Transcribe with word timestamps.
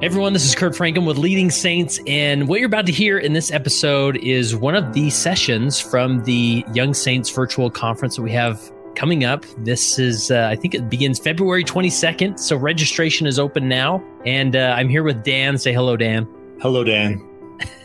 everyone, 0.00 0.32
this 0.32 0.44
is 0.44 0.54
Kurt 0.54 0.74
Francom 0.74 1.04
with 1.06 1.18
Leading 1.18 1.50
Saints, 1.50 1.98
and 2.06 2.46
what 2.46 2.60
you're 2.60 2.68
about 2.68 2.86
to 2.86 2.92
hear 2.92 3.18
in 3.18 3.32
this 3.32 3.50
episode 3.50 4.16
is 4.18 4.54
one 4.54 4.76
of 4.76 4.92
the 4.92 5.10
sessions 5.10 5.80
from 5.80 6.22
the 6.22 6.64
Young 6.72 6.94
Saints 6.94 7.28
virtual 7.30 7.68
conference 7.68 8.14
that 8.14 8.22
we 8.22 8.30
have 8.30 8.70
coming 8.94 9.24
up. 9.24 9.44
This 9.58 9.98
is, 9.98 10.30
uh, 10.30 10.46
I 10.48 10.54
think 10.54 10.76
it 10.76 10.88
begins 10.88 11.18
February 11.18 11.64
22nd, 11.64 12.38
so 12.38 12.56
registration 12.56 13.26
is 13.26 13.40
open 13.40 13.68
now. 13.68 14.00
And 14.24 14.54
uh, 14.54 14.74
I'm 14.76 14.88
here 14.88 15.02
with 15.02 15.24
Dan. 15.24 15.58
Say 15.58 15.72
hello, 15.72 15.96
Dan. 15.96 16.28
Hello, 16.60 16.84
Dan. 16.84 17.24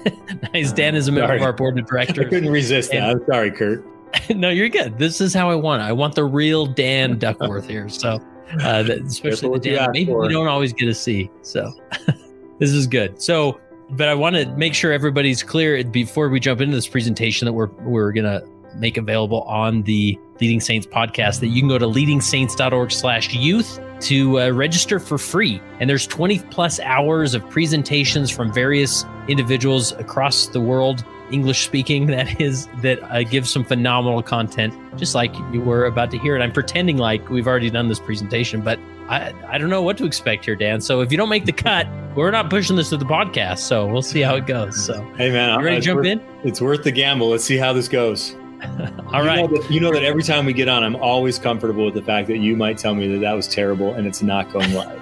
nice. 0.54 0.72
Dan 0.72 0.94
is 0.94 1.08
a 1.08 1.12
member 1.12 1.30
sorry. 1.30 1.40
of 1.40 1.44
our 1.44 1.54
board 1.54 1.80
of 1.80 1.88
directors. 1.88 2.28
I 2.28 2.30
couldn't 2.30 2.52
resist 2.52 2.92
that. 2.92 3.10
I'm 3.10 3.26
sorry, 3.26 3.50
Kurt. 3.50 3.84
no, 4.30 4.50
you're 4.50 4.70
good. 4.70 5.00
This 5.00 5.20
is 5.20 5.34
how 5.34 5.50
I 5.50 5.56
want 5.56 5.82
it. 5.82 5.86
I 5.86 5.94
want 5.94 6.14
the 6.14 6.26
real 6.26 6.68
Dan 6.68 7.18
Duckworth 7.18 7.68
here. 7.68 7.90
So 7.90 8.22
uh, 8.62 8.84
that, 8.84 9.02
especially 9.02 9.60
the 9.60 9.76
Dan 9.76 9.92
maybe 9.92 10.12
for. 10.12 10.22
we 10.22 10.30
don't 10.30 10.48
always 10.48 10.74
get 10.74 10.86
to 10.86 10.94
see. 10.94 11.30
So 11.42 11.74
this 12.60 12.72
is 12.72 12.88
good. 12.88 13.22
So, 13.22 13.60
but 13.92 14.10
I 14.10 14.16
want 14.16 14.36
to 14.36 14.46
make 14.56 14.74
sure 14.74 14.92
everybody's 14.92 15.44
clear 15.44 15.84
before 15.84 16.30
we 16.30 16.40
jump 16.40 16.62
into 16.62 16.76
this 16.76 16.88
presentation 16.88 17.46
that 17.46 17.54
we're 17.54 17.72
we're 17.82 18.12
gonna 18.12 18.42
make 18.76 18.98
available 18.98 19.44
on 19.44 19.84
the 19.84 20.18
Leading 20.42 20.60
Saints 20.60 20.88
podcast 20.88 21.40
that 21.42 21.48
you 21.48 21.62
can 21.62 21.70
go 21.70 21.78
to 21.78 21.86
leadingsaints.org/youth 21.86 23.80
to 24.02 24.42
uh, 24.42 24.50
register 24.50 25.00
for 25.00 25.18
free. 25.18 25.62
And 25.80 25.90
there's 25.90 26.06
20 26.08 26.40
plus 26.52 26.80
hours 26.82 27.34
of 27.34 27.50
presentations 27.50 28.30
from 28.30 28.54
various 28.54 29.06
individuals 29.28 29.94
across 29.94 30.48
the 30.48 30.60
world 30.60 31.06
English 31.34 31.66
speaking 31.66 32.06
that 32.14 32.40
is 32.40 32.68
that 32.82 33.02
uh, 33.04 33.24
gives 33.24 33.50
some 33.50 33.66
phenomenal 33.66 34.22
content, 34.22 34.74
just 34.98 35.16
like 35.16 35.34
you 35.52 35.62
were 35.62 35.86
about 35.86 36.12
to 36.12 36.20
hear. 36.20 36.36
And 36.36 36.44
I'm 36.44 36.52
pretending 36.52 36.98
like 36.98 37.30
we've 37.30 37.48
already 37.48 37.70
done 37.70 37.90
this 37.90 38.00
presentation, 38.00 38.62
but 38.62 38.80
I 39.10 39.34
I 39.48 39.58
don't 39.58 39.70
know 39.70 39.82
what 39.82 39.98
to 39.98 40.06
expect 40.06 40.46
here, 40.46 40.56
Dan. 40.56 40.80
So 40.80 41.02
if 41.02 41.12
you 41.12 41.18
don't 41.18 41.30
make 41.30 41.46
the 41.46 41.52
cut, 41.52 41.88
we're 42.16 42.32
not 42.32 42.50
pushing 42.50 42.76
this 42.76 42.90
to 42.90 42.98
the 42.98 43.06
podcast. 43.06 43.60
So 43.60 43.88
we'll 43.88 44.02
see 44.02 44.22
how 44.22 44.36
it 44.36 44.46
goes. 44.46 44.86
So 44.86 45.02
hey 45.18 45.32
man, 45.32 45.60
you 45.60 45.66
ready 45.66 45.78
to 45.78 45.82
jump 45.82 45.98
worth, 45.98 46.06
in? 46.06 46.22
It's 46.44 46.62
worth 46.62 46.84
the 46.84 46.92
gamble. 46.92 47.30
Let's 47.30 47.44
see 47.44 47.58
how 47.58 47.74
this 47.74 47.88
goes. 47.88 48.36
All 49.12 49.22
you 49.22 49.28
right. 49.28 49.50
Know 49.50 49.58
that, 49.58 49.72
you 49.72 49.80
know 49.82 49.92
that 49.92 50.04
every 50.04 50.24
time 50.24 50.46
we 50.46 50.54
get 50.54 50.70
on, 50.70 50.84
I'm 50.84 50.96
always 50.96 51.38
comfortable 51.38 51.84
with 51.86 51.96
the 51.96 52.02
fact 52.02 52.28
that 52.30 52.38
you 52.38 52.56
might 52.56 52.78
tell 52.78 52.96
me 52.96 53.12
that 53.12 53.20
that 53.20 53.34
was 53.34 53.48
terrible 53.48 53.94
and 53.96 54.08
it's 54.08 54.22
not 54.22 54.54
going 54.54 54.74
live. 54.74 55.02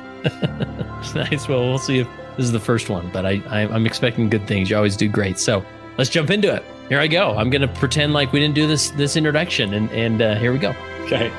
nice. 1.13 1.47
Well, 1.47 1.61
we'll 1.61 1.77
see 1.77 1.99
if 1.99 2.07
this 2.37 2.45
is 2.45 2.51
the 2.51 2.59
first 2.59 2.89
one, 2.89 3.09
but 3.11 3.25
I, 3.25 3.41
I 3.49 3.61
I'm 3.67 3.85
expecting 3.85 4.29
good 4.29 4.47
things. 4.47 4.69
You 4.69 4.77
always 4.77 4.97
do 4.97 5.07
great. 5.07 5.37
So 5.37 5.63
let's 6.01 6.09
jump 6.09 6.31
into 6.31 6.51
it. 6.51 6.63
Here 6.89 6.99
I 6.99 7.05
go. 7.05 7.37
I'm 7.37 7.51
going 7.51 7.61
to 7.61 7.67
pretend 7.67 8.11
like 8.11 8.33
we 8.33 8.39
didn't 8.39 8.55
do 8.55 8.65
this 8.65 8.89
this 8.89 9.15
introduction, 9.15 9.75
and 9.75 9.87
and 9.91 10.19
uh, 10.19 10.33
here 10.33 10.51
we 10.51 10.57
go. 10.57 10.73
Okay. 11.01 11.29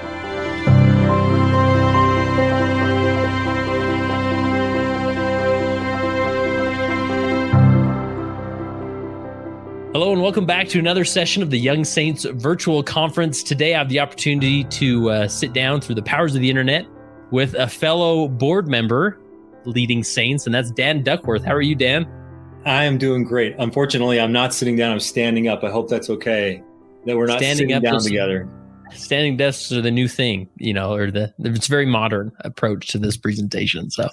Hello 9.92 10.12
and 10.12 10.22
welcome 10.22 10.46
back 10.46 10.68
to 10.68 10.78
another 10.78 11.04
session 11.04 11.42
of 11.42 11.50
the 11.50 11.58
Young 11.58 11.84
Saints 11.84 12.24
virtual 12.24 12.84
conference. 12.84 13.42
Today 13.42 13.74
I 13.74 13.78
have 13.78 13.88
the 13.88 13.98
opportunity 13.98 14.62
to 14.62 15.10
uh, 15.10 15.26
sit 15.26 15.52
down 15.52 15.80
through 15.80 15.96
the 15.96 16.02
powers 16.02 16.36
of 16.36 16.40
the 16.40 16.48
internet 16.48 16.86
with 17.32 17.54
a 17.54 17.66
fellow 17.66 18.28
board 18.28 18.68
member 18.68 19.18
leading 19.64 20.04
Saints, 20.04 20.46
and 20.46 20.54
that's 20.54 20.70
Dan 20.70 21.02
Duckworth. 21.02 21.44
How 21.44 21.52
are 21.52 21.62
you, 21.62 21.74
Dan? 21.74 22.06
I 22.64 22.84
am 22.84 22.96
doing 22.96 23.24
great. 23.24 23.56
Unfortunately, 23.58 24.20
I'm 24.20 24.32
not 24.32 24.54
sitting 24.54 24.76
down. 24.76 24.92
I'm 24.92 25.00
standing 25.00 25.48
up. 25.48 25.64
I 25.64 25.70
hope 25.70 25.88
that's 25.88 26.08
okay. 26.10 26.62
That 27.06 27.16
we're 27.16 27.26
not 27.26 27.38
standing 27.38 27.68
sitting 27.68 27.82
down 27.82 28.00
together. 28.00 28.48
Standing 28.94 29.36
desks 29.36 29.72
are 29.72 29.80
the 29.80 29.90
new 29.90 30.06
thing, 30.06 30.48
you 30.58 30.72
know, 30.72 30.94
or 30.94 31.10
the 31.10 31.34
it's 31.38 31.66
very 31.66 31.86
modern 31.86 32.30
approach 32.40 32.88
to 32.88 32.98
this 32.98 33.16
presentation. 33.16 33.90
So 33.90 34.08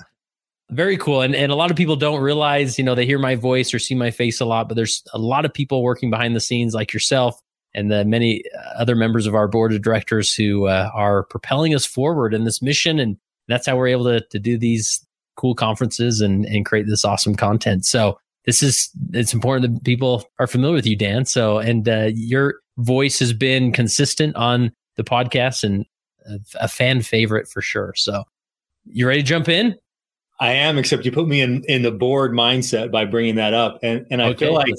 very 0.71 0.97
cool. 0.97 1.21
And 1.21 1.35
and 1.35 1.51
a 1.51 1.55
lot 1.55 1.69
of 1.69 1.77
people 1.77 1.95
don't 1.95 2.21
realize, 2.21 2.77
you 2.77 2.83
know, 2.83 2.95
they 2.95 3.05
hear 3.05 3.19
my 3.19 3.35
voice 3.35 3.73
or 3.73 3.79
see 3.79 3.93
my 3.93 4.09
face 4.09 4.39
a 4.39 4.45
lot, 4.45 4.67
but 4.67 4.75
there's 4.75 5.03
a 5.13 5.19
lot 5.19 5.45
of 5.45 5.53
people 5.53 5.83
working 5.83 6.09
behind 6.09 6.35
the 6.35 6.39
scenes 6.39 6.73
like 6.73 6.93
yourself 6.93 7.39
and 7.75 7.91
the 7.91 8.03
many 8.05 8.43
other 8.77 8.95
members 8.95 9.27
of 9.27 9.35
our 9.35 9.47
board 9.47 9.73
of 9.73 9.81
directors 9.81 10.33
who 10.33 10.65
uh, 10.65 10.89
are 10.93 11.23
propelling 11.23 11.75
us 11.75 11.85
forward 11.85 12.33
in 12.33 12.45
this 12.45 12.61
mission. 12.61 12.99
And 12.99 13.17
that's 13.47 13.67
how 13.67 13.77
we're 13.77 13.87
able 13.87 14.05
to, 14.05 14.21
to 14.21 14.39
do 14.39 14.57
these 14.57 15.05
cool 15.35 15.53
conferences 15.53 16.19
and, 16.21 16.45
and 16.45 16.65
create 16.65 16.87
this 16.87 17.05
awesome 17.05 17.35
content. 17.35 17.85
So 17.85 18.17
this 18.45 18.63
is 18.63 18.89
it's 19.13 19.33
important 19.33 19.73
that 19.73 19.83
people 19.83 20.23
are 20.39 20.47
familiar 20.47 20.75
with 20.75 20.85
you, 20.85 20.95
Dan. 20.95 21.25
So, 21.25 21.59
and 21.59 21.87
uh, 21.87 22.09
your 22.13 22.55
voice 22.77 23.19
has 23.19 23.33
been 23.33 23.71
consistent 23.71 24.35
on 24.35 24.71
the 24.95 25.03
podcast 25.03 25.63
and 25.63 25.85
a, 26.25 26.39
a 26.61 26.67
fan 26.67 27.01
favorite 27.01 27.47
for 27.47 27.61
sure. 27.61 27.93
So, 27.95 28.23
you 28.85 29.07
ready 29.07 29.21
to 29.21 29.27
jump 29.27 29.49
in? 29.49 29.75
I 30.39 30.53
am, 30.53 30.77
except 30.77 31.05
you 31.05 31.11
put 31.11 31.27
me 31.27 31.41
in 31.41 31.63
in 31.67 31.81
the 31.81 31.91
board 31.91 32.31
mindset 32.31 32.91
by 32.91 33.05
bringing 33.05 33.35
that 33.35 33.53
up, 33.53 33.79
and 33.83 34.05
and 34.09 34.21
I 34.21 34.29
okay, 34.29 34.45
feel 34.45 34.53
like 34.53 34.73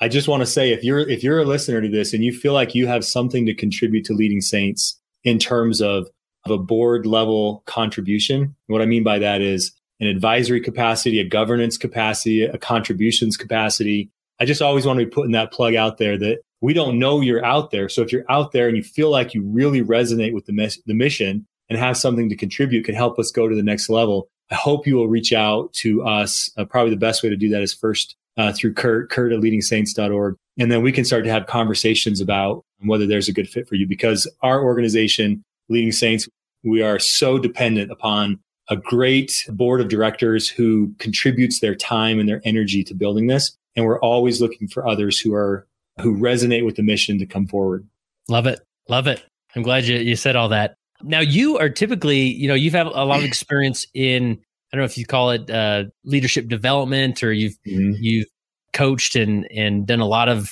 I 0.00 0.08
just 0.08 0.28
want 0.28 0.40
to 0.40 0.46
say 0.46 0.72
if 0.72 0.82
you're 0.82 1.08
if 1.08 1.22
you're 1.22 1.40
a 1.40 1.44
listener 1.44 1.80
to 1.80 1.88
this 1.88 2.14
and 2.14 2.24
you 2.24 2.32
feel 2.32 2.52
like 2.52 2.74
you 2.74 2.86
have 2.86 3.04
something 3.04 3.46
to 3.46 3.54
contribute 3.54 4.04
to 4.06 4.14
leading 4.14 4.40
saints 4.40 4.98
in 5.22 5.38
terms 5.38 5.80
of 5.80 6.08
of 6.46 6.50
a 6.50 6.58
board 6.58 7.06
level 7.06 7.62
contribution, 7.66 8.54
what 8.66 8.82
I 8.82 8.86
mean 8.86 9.02
by 9.02 9.18
that 9.18 9.40
is 9.40 9.72
an 10.04 10.10
advisory 10.10 10.60
capacity, 10.60 11.20
a 11.20 11.24
governance 11.24 11.76
capacity, 11.76 12.44
a 12.44 12.58
contributions 12.58 13.36
capacity. 13.36 14.10
I 14.40 14.44
just 14.44 14.62
always 14.62 14.86
want 14.86 14.98
to 14.98 15.04
be 15.04 15.10
putting 15.10 15.32
that 15.32 15.52
plug 15.52 15.74
out 15.74 15.98
there 15.98 16.18
that 16.18 16.40
we 16.60 16.72
don't 16.72 16.98
know 16.98 17.20
you're 17.20 17.44
out 17.44 17.70
there. 17.70 17.88
So 17.88 18.02
if 18.02 18.12
you're 18.12 18.24
out 18.28 18.52
there 18.52 18.68
and 18.68 18.76
you 18.76 18.82
feel 18.82 19.10
like 19.10 19.34
you 19.34 19.42
really 19.42 19.82
resonate 19.82 20.32
with 20.32 20.46
the, 20.46 20.52
mes- 20.52 20.80
the 20.86 20.94
mission 20.94 21.46
and 21.68 21.78
have 21.78 21.96
something 21.96 22.28
to 22.28 22.36
contribute, 22.36 22.84
can 22.84 22.94
help 22.94 23.18
us 23.18 23.30
go 23.30 23.48
to 23.48 23.54
the 23.54 23.62
next 23.62 23.88
level. 23.88 24.28
I 24.50 24.56
hope 24.56 24.86
you 24.86 24.96
will 24.96 25.08
reach 25.08 25.32
out 25.32 25.72
to 25.74 26.02
us. 26.04 26.50
Uh, 26.56 26.64
probably 26.64 26.90
the 26.90 26.96
best 26.96 27.22
way 27.22 27.28
to 27.28 27.36
do 27.36 27.48
that 27.50 27.62
is 27.62 27.72
first 27.72 28.16
uh, 28.36 28.52
through 28.52 28.74
Kurt, 28.74 29.10
Kurt 29.10 29.32
at 29.32 29.40
leadingsaints.org. 29.40 30.36
And 30.58 30.70
then 30.70 30.82
we 30.82 30.92
can 30.92 31.04
start 31.04 31.24
to 31.24 31.30
have 31.30 31.46
conversations 31.46 32.20
about 32.20 32.64
whether 32.80 33.06
there's 33.06 33.28
a 33.28 33.32
good 33.32 33.48
fit 33.48 33.68
for 33.68 33.74
you 33.74 33.86
because 33.86 34.30
our 34.42 34.62
organization, 34.62 35.42
Leading 35.68 35.92
Saints, 35.92 36.28
we 36.62 36.82
are 36.82 36.98
so 36.98 37.38
dependent 37.38 37.90
upon 37.90 38.40
a 38.70 38.76
great 38.76 39.44
board 39.50 39.80
of 39.80 39.88
directors 39.88 40.48
who 40.48 40.94
contributes 40.98 41.60
their 41.60 41.74
time 41.74 42.18
and 42.18 42.28
their 42.28 42.40
energy 42.44 42.82
to 42.84 42.94
building 42.94 43.26
this. 43.26 43.56
And 43.76 43.84
we're 43.84 44.00
always 44.00 44.40
looking 44.40 44.68
for 44.68 44.86
others 44.86 45.18
who 45.18 45.34
are, 45.34 45.66
who 46.00 46.16
resonate 46.16 46.64
with 46.64 46.76
the 46.76 46.82
mission 46.82 47.18
to 47.18 47.26
come 47.26 47.46
forward. 47.46 47.86
Love 48.28 48.46
it. 48.46 48.60
Love 48.88 49.06
it. 49.06 49.22
I'm 49.54 49.62
glad 49.62 49.84
you, 49.84 49.96
you 49.96 50.16
said 50.16 50.36
all 50.36 50.48
that. 50.48 50.76
Now 51.02 51.20
you 51.20 51.58
are 51.58 51.68
typically, 51.68 52.20
you 52.20 52.48
know, 52.48 52.54
you've 52.54 52.74
had 52.74 52.86
a 52.86 53.04
lot 53.04 53.18
of 53.18 53.24
experience 53.24 53.86
in, 53.94 54.38
I 54.72 54.76
don't 54.76 54.80
know 54.80 54.86
if 54.86 54.96
you 54.96 55.04
call 55.04 55.30
it 55.30 55.50
uh, 55.50 55.84
leadership 56.04 56.48
development 56.48 57.22
or 57.22 57.32
you've, 57.32 57.58
mm-hmm. 57.66 57.92
you've 58.00 58.26
coached 58.72 59.14
and, 59.14 59.46
and 59.52 59.86
done 59.86 60.00
a 60.00 60.06
lot 60.06 60.28
of 60.28 60.50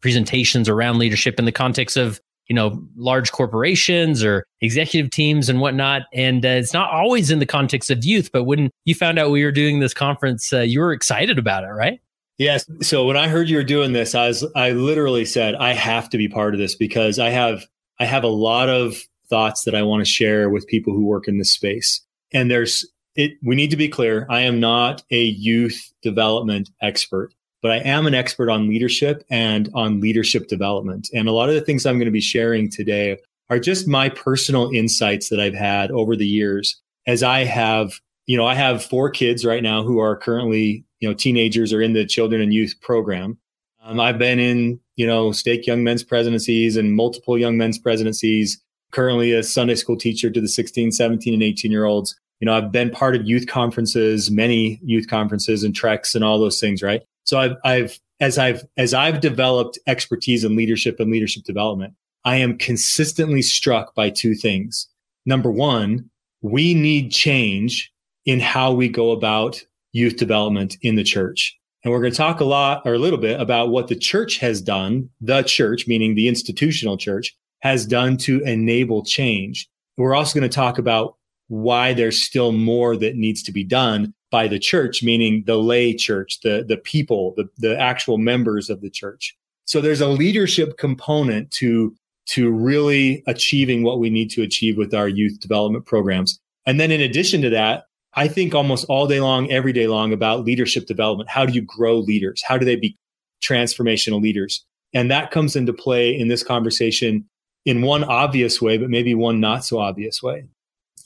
presentations 0.00 0.68
around 0.68 0.98
leadership 0.98 1.38
in 1.38 1.44
the 1.44 1.52
context 1.52 1.96
of 1.96 2.20
you 2.50 2.54
know 2.54 2.82
large 2.96 3.30
corporations 3.30 4.24
or 4.24 4.44
executive 4.60 5.10
teams 5.10 5.48
and 5.48 5.60
whatnot. 5.60 6.02
And 6.12 6.44
uh, 6.44 6.48
it's 6.48 6.74
not 6.74 6.90
always 6.90 7.30
in 7.30 7.38
the 7.38 7.46
context 7.46 7.90
of 7.90 8.04
youth 8.04 8.30
but 8.32 8.44
when 8.44 8.70
you 8.84 8.94
found 8.94 9.18
out 9.18 9.30
we 9.30 9.44
were 9.44 9.52
doing 9.52 9.78
this 9.78 9.94
conference 9.94 10.52
uh, 10.52 10.60
you 10.60 10.80
were 10.80 10.92
excited 10.92 11.38
about 11.38 11.64
it 11.64 11.68
right? 11.68 12.00
Yes. 12.38 12.64
So 12.82 13.06
when 13.06 13.16
i 13.16 13.28
heard 13.28 13.48
you 13.48 13.56
were 13.56 13.64
doing 13.64 13.92
this 13.92 14.14
i 14.14 14.26
was 14.26 14.44
i 14.56 14.72
literally 14.72 15.24
said 15.24 15.54
i 15.54 15.72
have 15.72 16.10
to 16.10 16.18
be 16.18 16.28
part 16.28 16.52
of 16.52 16.58
this 16.58 16.74
because 16.74 17.18
i 17.18 17.30
have 17.30 17.64
i 18.00 18.04
have 18.04 18.24
a 18.24 18.28
lot 18.28 18.68
of 18.68 18.96
thoughts 19.28 19.62
that 19.62 19.76
i 19.76 19.82
want 19.82 20.04
to 20.04 20.10
share 20.10 20.50
with 20.50 20.66
people 20.66 20.92
who 20.92 21.06
work 21.06 21.28
in 21.28 21.38
this 21.38 21.52
space. 21.52 22.00
And 22.32 22.50
there's 22.50 22.84
it 23.14 23.32
we 23.44 23.54
need 23.54 23.70
to 23.70 23.76
be 23.76 23.88
clear 23.88 24.26
i 24.28 24.40
am 24.40 24.58
not 24.58 25.02
a 25.10 25.22
youth 25.22 25.92
development 26.02 26.70
expert 26.82 27.32
but 27.62 27.70
I 27.70 27.78
am 27.78 28.06
an 28.06 28.14
expert 28.14 28.50
on 28.50 28.68
leadership 28.68 29.24
and 29.30 29.68
on 29.74 30.00
leadership 30.00 30.48
development. 30.48 31.08
And 31.12 31.28
a 31.28 31.32
lot 31.32 31.48
of 31.48 31.54
the 31.54 31.60
things 31.60 31.84
I'm 31.84 31.96
going 31.96 32.06
to 32.06 32.10
be 32.10 32.20
sharing 32.20 32.70
today 32.70 33.18
are 33.50 33.58
just 33.58 33.88
my 33.88 34.08
personal 34.08 34.70
insights 34.70 35.28
that 35.28 35.40
I've 35.40 35.54
had 35.54 35.90
over 35.90 36.16
the 36.16 36.26
years 36.26 36.80
as 37.06 37.22
I 37.22 37.44
have, 37.44 38.00
you 38.26 38.36
know, 38.36 38.46
I 38.46 38.54
have 38.54 38.84
four 38.84 39.10
kids 39.10 39.44
right 39.44 39.62
now 39.62 39.82
who 39.82 39.98
are 39.98 40.16
currently, 40.16 40.84
you 41.00 41.08
know, 41.08 41.14
teenagers 41.14 41.72
or 41.72 41.82
in 41.82 41.92
the 41.92 42.06
children 42.06 42.40
and 42.40 42.54
youth 42.54 42.74
program. 42.80 43.38
Um, 43.82 43.98
I've 43.98 44.18
been 44.18 44.38
in, 44.38 44.78
you 44.96 45.06
know, 45.06 45.32
stake 45.32 45.66
young 45.66 45.82
men's 45.82 46.04
presidencies 46.04 46.76
and 46.76 46.94
multiple 46.94 47.38
young 47.38 47.56
men's 47.56 47.78
presidencies, 47.78 48.62
currently 48.92 49.32
a 49.32 49.42
Sunday 49.42 49.74
school 49.74 49.96
teacher 49.96 50.30
to 50.30 50.40
the 50.40 50.48
16, 50.48 50.92
17, 50.92 51.34
and 51.34 51.42
18 51.42 51.72
year 51.72 51.86
olds. 51.86 52.18
You 52.40 52.46
know, 52.46 52.54
I've 52.54 52.72
been 52.72 52.90
part 52.90 53.16
of 53.16 53.26
youth 53.26 53.46
conferences, 53.46 54.30
many 54.30 54.80
youth 54.82 55.08
conferences 55.08 55.62
and 55.62 55.74
treks 55.74 56.14
and 56.14 56.24
all 56.24 56.38
those 56.38 56.60
things, 56.60 56.82
right? 56.82 57.02
So 57.30 57.38
I've, 57.38 57.56
I've, 57.64 58.00
as 58.18 58.38
I've, 58.38 58.64
as 58.76 58.92
I've 58.92 59.20
developed 59.20 59.78
expertise 59.86 60.42
in 60.42 60.56
leadership 60.56 60.98
and 60.98 61.12
leadership 61.12 61.44
development, 61.44 61.94
I 62.24 62.34
am 62.38 62.58
consistently 62.58 63.40
struck 63.40 63.94
by 63.94 64.10
two 64.10 64.34
things. 64.34 64.88
Number 65.24 65.48
one, 65.48 66.10
we 66.42 66.74
need 66.74 67.12
change 67.12 67.92
in 68.26 68.40
how 68.40 68.72
we 68.72 68.88
go 68.88 69.12
about 69.12 69.62
youth 69.92 70.16
development 70.16 70.76
in 70.82 70.96
the 70.96 71.04
church. 71.04 71.56
And 71.84 71.92
we're 71.92 72.00
going 72.00 72.10
to 72.10 72.16
talk 72.18 72.40
a 72.40 72.44
lot 72.44 72.82
or 72.84 72.94
a 72.94 72.98
little 72.98 73.16
bit 73.16 73.40
about 73.40 73.68
what 73.68 73.86
the 73.86 73.94
church 73.94 74.38
has 74.38 74.60
done, 74.60 75.08
the 75.20 75.42
church, 75.44 75.86
meaning 75.86 76.16
the 76.16 76.26
institutional 76.26 76.96
church, 76.96 77.36
has 77.60 77.86
done 77.86 78.16
to 78.16 78.42
enable 78.42 79.04
change. 79.04 79.68
We're 79.96 80.16
also 80.16 80.36
going 80.36 80.50
to 80.50 80.52
talk 80.52 80.78
about 80.78 81.14
why 81.46 81.92
there's 81.92 82.20
still 82.20 82.50
more 82.50 82.96
that 82.96 83.14
needs 83.14 83.40
to 83.44 83.52
be 83.52 83.62
done 83.62 84.14
by 84.30 84.46
the 84.46 84.58
church, 84.58 85.02
meaning 85.02 85.44
the 85.46 85.56
lay 85.56 85.94
church, 85.94 86.40
the, 86.42 86.64
the 86.66 86.76
people, 86.76 87.34
the, 87.36 87.48
the 87.58 87.78
actual 87.78 88.18
members 88.18 88.70
of 88.70 88.80
the 88.80 88.90
church. 88.90 89.36
So 89.64 89.80
there's 89.80 90.00
a 90.00 90.08
leadership 90.08 90.78
component 90.78 91.50
to, 91.52 91.94
to 92.30 92.50
really 92.50 93.22
achieving 93.26 93.82
what 93.82 93.98
we 93.98 94.10
need 94.10 94.30
to 94.30 94.42
achieve 94.42 94.76
with 94.76 94.94
our 94.94 95.08
youth 95.08 95.40
development 95.40 95.86
programs. 95.86 96.38
And 96.66 96.78
then 96.78 96.90
in 96.90 97.00
addition 97.00 97.42
to 97.42 97.50
that, 97.50 97.84
I 98.14 98.28
think 98.28 98.54
almost 98.54 98.86
all 98.88 99.06
day 99.06 99.20
long, 99.20 99.50
every 99.50 99.72
day 99.72 99.86
long 99.86 100.12
about 100.12 100.44
leadership 100.44 100.86
development. 100.86 101.30
How 101.30 101.46
do 101.46 101.52
you 101.52 101.62
grow 101.62 101.98
leaders? 101.98 102.42
How 102.44 102.58
do 102.58 102.64
they 102.64 102.76
be 102.76 102.96
transformational 103.42 104.20
leaders? 104.20 104.64
And 104.92 105.10
that 105.10 105.30
comes 105.30 105.54
into 105.54 105.72
play 105.72 106.16
in 106.16 106.28
this 106.28 106.42
conversation 106.42 107.24
in 107.64 107.82
one 107.82 108.02
obvious 108.02 108.60
way, 108.60 108.78
but 108.78 108.90
maybe 108.90 109.14
one 109.14 109.38
not 109.38 109.64
so 109.64 109.78
obvious 109.78 110.22
way. 110.22 110.44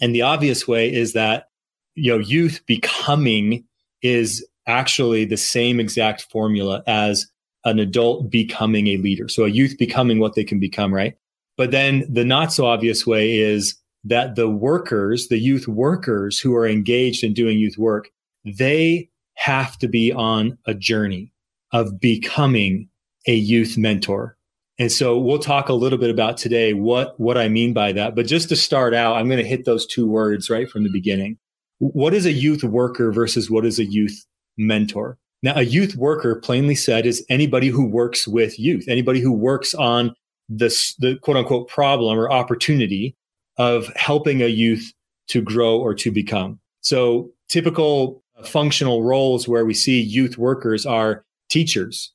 And 0.00 0.14
the 0.14 0.22
obvious 0.22 0.66
way 0.66 0.92
is 0.92 1.12
that, 1.12 1.48
you 1.94 2.12
know, 2.12 2.18
youth 2.18 2.60
becoming 2.66 3.64
is 4.02 4.46
actually 4.66 5.24
the 5.24 5.36
same 5.36 5.80
exact 5.80 6.22
formula 6.30 6.82
as 6.86 7.26
an 7.64 7.78
adult 7.78 8.30
becoming 8.30 8.88
a 8.88 8.96
leader. 8.98 9.28
So 9.28 9.44
a 9.44 9.48
youth 9.48 9.76
becoming 9.78 10.18
what 10.18 10.34
they 10.34 10.44
can 10.44 10.58
become, 10.58 10.92
right? 10.92 11.16
But 11.56 11.70
then 11.70 12.04
the 12.08 12.24
not 12.24 12.52
so 12.52 12.66
obvious 12.66 13.06
way 13.06 13.38
is 13.38 13.76
that 14.04 14.36
the 14.36 14.48
workers, 14.48 15.28
the 15.28 15.38
youth 15.38 15.66
workers 15.66 16.38
who 16.38 16.54
are 16.54 16.66
engaged 16.66 17.24
in 17.24 17.32
doing 17.32 17.58
youth 17.58 17.78
work, 17.78 18.10
they 18.44 19.08
have 19.34 19.78
to 19.78 19.88
be 19.88 20.12
on 20.12 20.58
a 20.66 20.74
journey 20.74 21.32
of 21.72 22.00
becoming 22.00 22.88
a 23.26 23.34
youth 23.34 23.78
mentor. 23.78 24.36
And 24.78 24.90
so 24.90 25.18
we'll 25.18 25.38
talk 25.38 25.68
a 25.68 25.74
little 25.74 25.98
bit 25.98 26.10
about 26.10 26.36
today 26.36 26.74
what, 26.74 27.18
what 27.18 27.38
I 27.38 27.48
mean 27.48 27.72
by 27.72 27.92
that. 27.92 28.14
But 28.14 28.26
just 28.26 28.48
to 28.50 28.56
start 28.56 28.92
out, 28.92 29.16
I'm 29.16 29.28
going 29.28 29.42
to 29.42 29.48
hit 29.48 29.64
those 29.64 29.86
two 29.86 30.06
words 30.06 30.50
right 30.50 30.68
from 30.68 30.82
the 30.82 30.90
beginning. 30.90 31.38
What 31.78 32.14
is 32.14 32.26
a 32.26 32.32
youth 32.32 32.64
worker 32.64 33.12
versus 33.12 33.50
what 33.50 33.64
is 33.64 33.78
a 33.78 33.84
youth 33.84 34.24
mentor? 34.56 35.18
Now, 35.42 35.54
a 35.56 35.62
youth 35.62 35.94
worker, 35.96 36.36
plainly 36.36 36.74
said, 36.74 37.04
is 37.04 37.24
anybody 37.28 37.68
who 37.68 37.84
works 37.84 38.26
with 38.26 38.58
youth, 38.58 38.86
anybody 38.88 39.20
who 39.20 39.32
works 39.32 39.74
on 39.74 40.14
the, 40.48 40.68
the 40.98 41.16
quote 41.22 41.36
unquote 41.36 41.68
problem 41.68 42.18
or 42.18 42.32
opportunity 42.32 43.14
of 43.58 43.86
helping 43.96 44.42
a 44.42 44.46
youth 44.46 44.92
to 45.28 45.40
grow 45.40 45.78
or 45.78 45.94
to 45.94 46.10
become. 46.10 46.58
So 46.80 47.30
typical 47.48 48.22
functional 48.44 49.02
roles 49.02 49.46
where 49.46 49.64
we 49.64 49.74
see 49.74 50.00
youth 50.00 50.38
workers 50.38 50.86
are 50.86 51.24
teachers, 51.50 52.12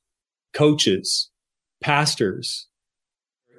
coaches, 0.52 1.30
pastors. 1.80 2.66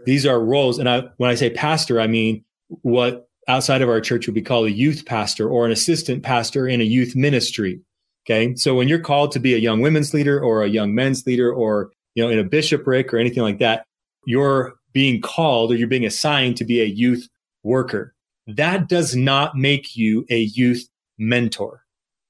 These 0.05 0.25
are 0.25 0.39
roles. 0.39 0.79
And 0.79 0.89
I, 0.89 1.03
when 1.17 1.29
I 1.29 1.35
say 1.35 1.49
pastor, 1.49 1.99
I 1.99 2.07
mean 2.07 2.43
what 2.81 3.27
outside 3.51 3.81
of 3.81 3.89
our 3.89 4.01
church 4.01 4.25
would 4.25 4.33
be 4.33 4.41
called 4.41 4.67
a 4.67 4.71
youth 4.71 5.05
pastor 5.05 5.49
or 5.49 5.65
an 5.65 5.71
assistant 5.71 6.23
pastor 6.23 6.67
in 6.67 6.81
a 6.81 6.85
youth 6.85 7.15
ministry. 7.15 7.81
Okay. 8.25 8.55
So 8.55 8.75
when 8.75 8.87
you're 8.87 8.99
called 8.99 9.31
to 9.33 9.39
be 9.39 9.53
a 9.53 9.59
young 9.59 9.81
women's 9.81 10.13
leader 10.13 10.39
or 10.39 10.63
a 10.63 10.69
young 10.69 10.95
men's 10.95 11.25
leader 11.25 11.51
or, 11.51 11.91
you 12.15 12.23
know, 12.23 12.29
in 12.29 12.39
a 12.39 12.43
bishopric 12.43 13.13
or 13.13 13.17
anything 13.17 13.43
like 13.43 13.59
that, 13.59 13.85
you're 14.25 14.75
being 14.93 15.21
called 15.21 15.71
or 15.71 15.75
you're 15.75 15.87
being 15.87 16.05
assigned 16.05 16.57
to 16.57 16.65
be 16.65 16.81
a 16.81 16.85
youth 16.85 17.27
worker. 17.63 18.13
That 18.47 18.87
does 18.87 19.15
not 19.15 19.55
make 19.55 19.95
you 19.95 20.25
a 20.29 20.39
youth 20.39 20.87
mentor. 21.17 21.83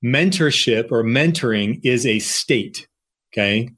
Mentorship 0.03 0.91
or 0.91 1.03
mentoring 1.03 1.79
is 1.83 2.05
a 2.05 2.19
state. 2.19 2.87
Okay. 3.33 3.69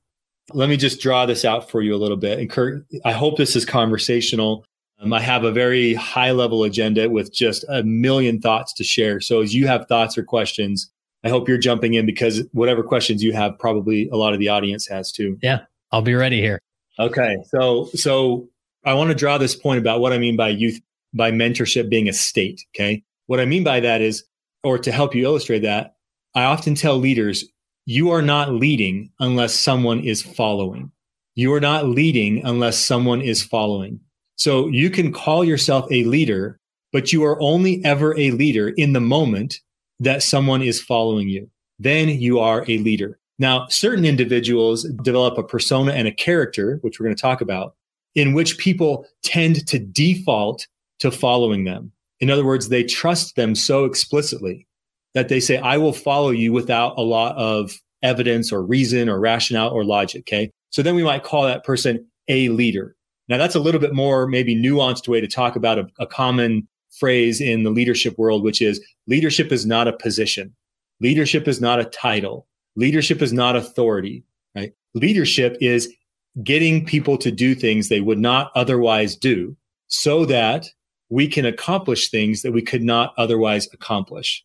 Let 0.54 0.69
me 0.69 0.78
just 0.78 1.01
draw 1.01 1.25
this 1.25 1.45
out 1.45 1.69
for 1.69 1.81
you 1.81 1.95
a 1.95 1.98
little 1.98 2.18
bit. 2.18 2.40
And 2.40 2.50
Kurt, 2.50 2.86
I 3.04 3.13
hope 3.13 3.38
this 3.38 3.56
is 3.56 3.66
conversational. 3.66 4.66
Um, 5.04 5.14
I 5.14 5.20
have 5.20 5.44
a 5.44 5.52
very 5.52 5.94
high 5.94 6.32
level 6.32 6.64
agenda 6.64 7.10
with 7.10 7.34
just 7.34 7.66
a 7.70 7.84
million 7.84 8.40
thoughts 8.40 8.74
to 8.74 8.84
share. 8.84 9.20
So 9.20 9.42
as 9.42 9.54
you 9.54 9.68
have 9.68 9.88
thoughts 9.88 10.18
or 10.18 10.24
questions, 10.24 10.90
I 11.24 11.30
hope 11.30 11.48
you're 11.48 11.58
jumping 11.58 11.94
in 11.94 12.06
because 12.06 12.44
whatever 12.52 12.84
questions 12.84 13.24
you 13.24 13.34
have, 13.34 13.58
probably 13.58 14.10
a 14.10 14.16
lot 14.16 14.34
of 14.34 14.40
the 14.40 14.50
audience 14.50 14.88
has 14.88 15.12
too. 15.12 15.38
Yeah, 15.42 15.62
I'll 15.92 16.02
be 16.02 16.16
ready 16.16 16.42
here. 16.42 16.60
Okay. 17.00 17.38
So, 17.48 17.90
so 17.96 18.50
I 18.86 18.94
want 18.94 19.10
to 19.10 19.16
draw 19.16 19.38
this 19.38 19.56
point 19.56 19.80
about 19.80 20.00
what 20.00 20.14
I 20.14 20.18
mean 20.18 20.36
by 20.36 20.50
youth 20.50 20.80
by 21.14 21.32
mentorship 21.32 21.90
being 21.90 22.10
a 22.10 22.14
state. 22.14 22.62
Okay. 22.76 23.04
What 23.28 23.40
I 23.40 23.46
mean 23.46 23.64
by 23.64 23.80
that 23.80 24.02
is, 24.02 24.24
or 24.64 24.78
to 24.78 24.92
help 24.92 25.16
you 25.16 25.24
illustrate 25.24 25.60
that, 25.60 25.96
I 26.36 26.44
often 26.44 26.76
tell 26.76 26.98
leaders, 26.98 27.46
you 27.86 28.12
are 28.12 28.22
not 28.22 28.54
leading 28.54 29.12
unless 29.20 29.54
someone 29.54 30.00
is 30.00 30.22
following. 30.22 30.92
You 31.36 31.54
are 31.54 31.60
not 31.60 31.88
leading 31.88 32.46
unless 32.46 32.78
someone 32.78 33.22
is 33.22 33.44
following. 33.44 34.00
So 34.35 34.68
you 34.68 34.89
can 34.89 35.12
call 35.12 35.44
yourself 35.44 35.85
a 35.91 36.03
leader, 36.03 36.59
but 36.91 37.13
you 37.13 37.24
are 37.24 37.41
only 37.41 37.83
ever 37.85 38.18
a 38.18 38.31
leader 38.31 38.69
in 38.69 38.94
the 38.94 39.01
moment 39.01 39.59
that 40.00 40.24
someone 40.24 40.62
is 40.62 40.81
following 40.81 41.30
you. 41.30 41.50
Then 41.80 42.09
you 42.09 42.39
are 42.39 42.65
a 42.68 42.77
leader. 42.80 43.19
Now, 43.39 43.68
certain 43.68 44.06
individuals 44.06 44.83
develop 45.03 45.38
a 45.38 45.44
persona 45.44 45.91
and 45.94 46.07
a 46.07 46.13
character, 46.13 46.77
which 46.81 47.00
we're 47.00 47.06
going 47.06 47.15
to 47.15 47.21
talk 47.21 47.41
about, 47.41 47.75
in 48.15 48.33
which 48.33 48.57
people 48.57 49.06
tend 49.24 49.65
to 49.68 49.80
default 49.80 50.68
to 51.00 51.12
following 51.12 51.63
them. 51.63 51.91
In 52.19 52.30
other 52.30 52.45
words, 52.45 52.69
they 52.69 52.83
trust 52.83 53.35
them 53.35 53.56
so 53.56 53.85
explicitly 53.85 54.68
that 55.13 55.30
they 55.30 55.39
say, 55.39 55.57
I 55.57 55.77
will 55.77 55.94
follow 55.94 56.30
you 56.30 56.53
without 56.53 56.97
a 56.97 57.01
lot 57.01 57.35
of 57.35 57.80
evidence 58.01 58.51
or 58.51 58.63
reason 58.63 59.09
or 59.09 59.19
rationale 59.19 59.69
or 59.69 59.83
logic. 59.83 60.24
Okay. 60.24 60.51
So 60.69 60.81
then 60.81 60.95
we 60.95 61.03
might 61.03 61.24
call 61.24 61.44
that 61.44 61.63
person 61.63 62.06
a 62.27 62.50
leader. 62.50 62.95
Now 63.30 63.38
that's 63.38 63.56
a 63.56 63.60
little 63.60 63.81
bit 63.81 63.94
more 63.94 64.28
maybe 64.28 64.56
nuanced 64.56 65.08
way 65.08 65.22
to 65.22 65.28
talk 65.28 65.56
about 65.56 65.80
a, 65.80 65.88
a 66.00 66.08
common 66.08 66.68
phrase 66.92 67.42
in 67.42 67.64
the 67.64 67.70
leadership 67.70 68.18
world, 68.18 68.44
which 68.44 68.62
is 68.62 68.84
leadership 69.08 69.52
is 69.52 69.66
not 69.66 69.88
a 69.88 69.94
position. 69.94 70.54
Leadership 71.00 71.48
is 71.48 71.60
not 71.60 71.80
a 71.80 71.86
title. 71.86 72.48
Leadership 72.75 73.22
is 73.22 73.34
not 73.34 73.56
authority, 73.56 74.24
right? 74.56 74.74
Leadership 74.94 75.58
is 75.60 75.92
getting 76.44 76.86
people 76.86 77.18
to 77.18 77.31
do 77.31 77.54
things 77.54 77.90
they 77.90 78.02
would 78.02 78.20
not 78.20 78.52
otherwise 78.56 79.16
do 79.16 79.56
so 79.88 80.26
that 80.26 80.68
we 81.10 81.28
can 81.28 81.46
accomplish 81.46 82.10
things 82.10 82.42
that 82.42 82.52
we 82.52 82.62
could 82.62 82.84
not 82.84 83.14
otherwise 83.18 83.68
accomplish. 83.74 84.44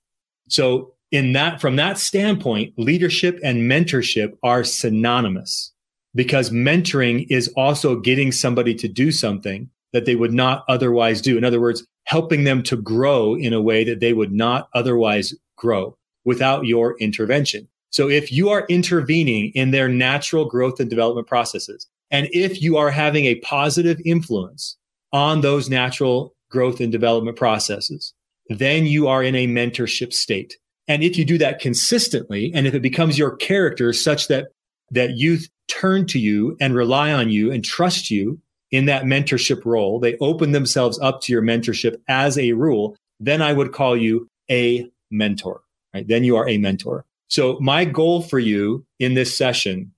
So 0.49 0.93
in 1.11 1.33
that, 1.33 1.61
from 1.61 1.77
that 1.77 1.99
standpoint, 1.99 2.75
leadership 2.77 3.39
and 3.43 3.71
mentorship 3.71 4.37
are 4.43 4.65
synonymous 4.65 5.73
because 6.15 6.51
mentoring 6.51 7.27
is 7.31 7.49
also 7.57 7.97
getting 7.97 8.33
somebody 8.33 8.75
to 8.75 8.89
do 8.89 9.13
something 9.13 9.71
that 9.93 10.05
they 10.05 10.17
would 10.17 10.33
not 10.33 10.65
otherwise 10.69 11.21
do. 11.21 11.39
In 11.39 11.45
other 11.45 11.61
words, 11.61 11.87
helping 12.05 12.45
them 12.45 12.63
to 12.63 12.77
grow 12.77 13.35
in 13.35 13.53
a 13.53 13.63
way 13.63 13.85
that 13.85 14.01
they 14.01 14.13
would 14.13 14.33
not 14.33 14.69
otherwise 14.75 15.35
grow 15.57 15.97
without 16.25 16.67
your 16.67 16.97
intervention. 16.99 17.69
So 17.91 18.09
if 18.09 18.31
you 18.31 18.51
are 18.51 18.67
intervening 18.69 19.51
in 19.55 19.71
their 19.71 19.89
natural 19.89 20.45
growth 20.45 20.79
and 20.79 20.91
development 20.91 21.27
processes, 21.27 21.87
and 22.11 22.29
if 22.33 22.61
you 22.63 22.77
are 22.77 22.91
having 22.91 23.25
a 23.25 23.37
positive 23.37 24.01
influence 24.05 24.77
on 25.13 25.41
those 25.41 25.71
natural 25.71 26.35
growth 26.51 26.81
and 26.81 26.93
development 26.93 27.37
processes, 27.37 28.15
then 28.49 28.87
you 28.87 29.09
are 29.09 29.23
in 29.23 29.35
a 29.35 29.47
mentorship 29.47 30.13
state. 30.13 30.57
And 30.87 31.03
if 31.03 31.19
you 31.19 31.25
do 31.25 31.39
that 31.39 31.61
consistently, 31.61 32.51
and 32.55 32.67
if 32.67 32.75
it 32.75 32.81
becomes 32.81 33.19
your 33.19 33.37
character 33.37 33.93
such 33.93 34.29
that 34.29 34.49
that 34.91 35.17
youth 35.17 35.49
turn 35.69 36.07
to 36.07 36.19
you 36.19 36.57
and 36.61 36.75
rely 36.75 37.13
on 37.13 37.31
you 37.31 37.53
and 37.53 37.65
trust 37.65 38.11
you 38.11 38.41
in 38.71 38.87
that 38.87 39.05
mentorship 39.05 39.65
role, 39.65 39.99
they 39.99 40.17
open 40.19 40.53
themselves 40.53 40.99
up 41.01 41.21
to 41.23 41.33
your 41.33 41.43
mentorship 41.43 41.97
as 42.09 42.37
a 42.39 42.53
rule, 42.53 42.97
then 43.21 43.41
I 43.41 43.53
would 43.53 43.73
call 43.73 43.97
you 43.97 44.29
a 44.51 44.89
mentor, 45.11 45.63
right? 45.95 46.07
Then 46.07 46.25
you 46.25 46.37
are 46.37 46.49
a 46.49 46.59
mentor. 46.59 47.05
So 47.29 47.59
my 47.61 47.85
goal 47.85 48.23
for 48.23 48.39
you 48.39 48.85
in 48.99 49.15
this 49.15 49.37
session 49.37 49.93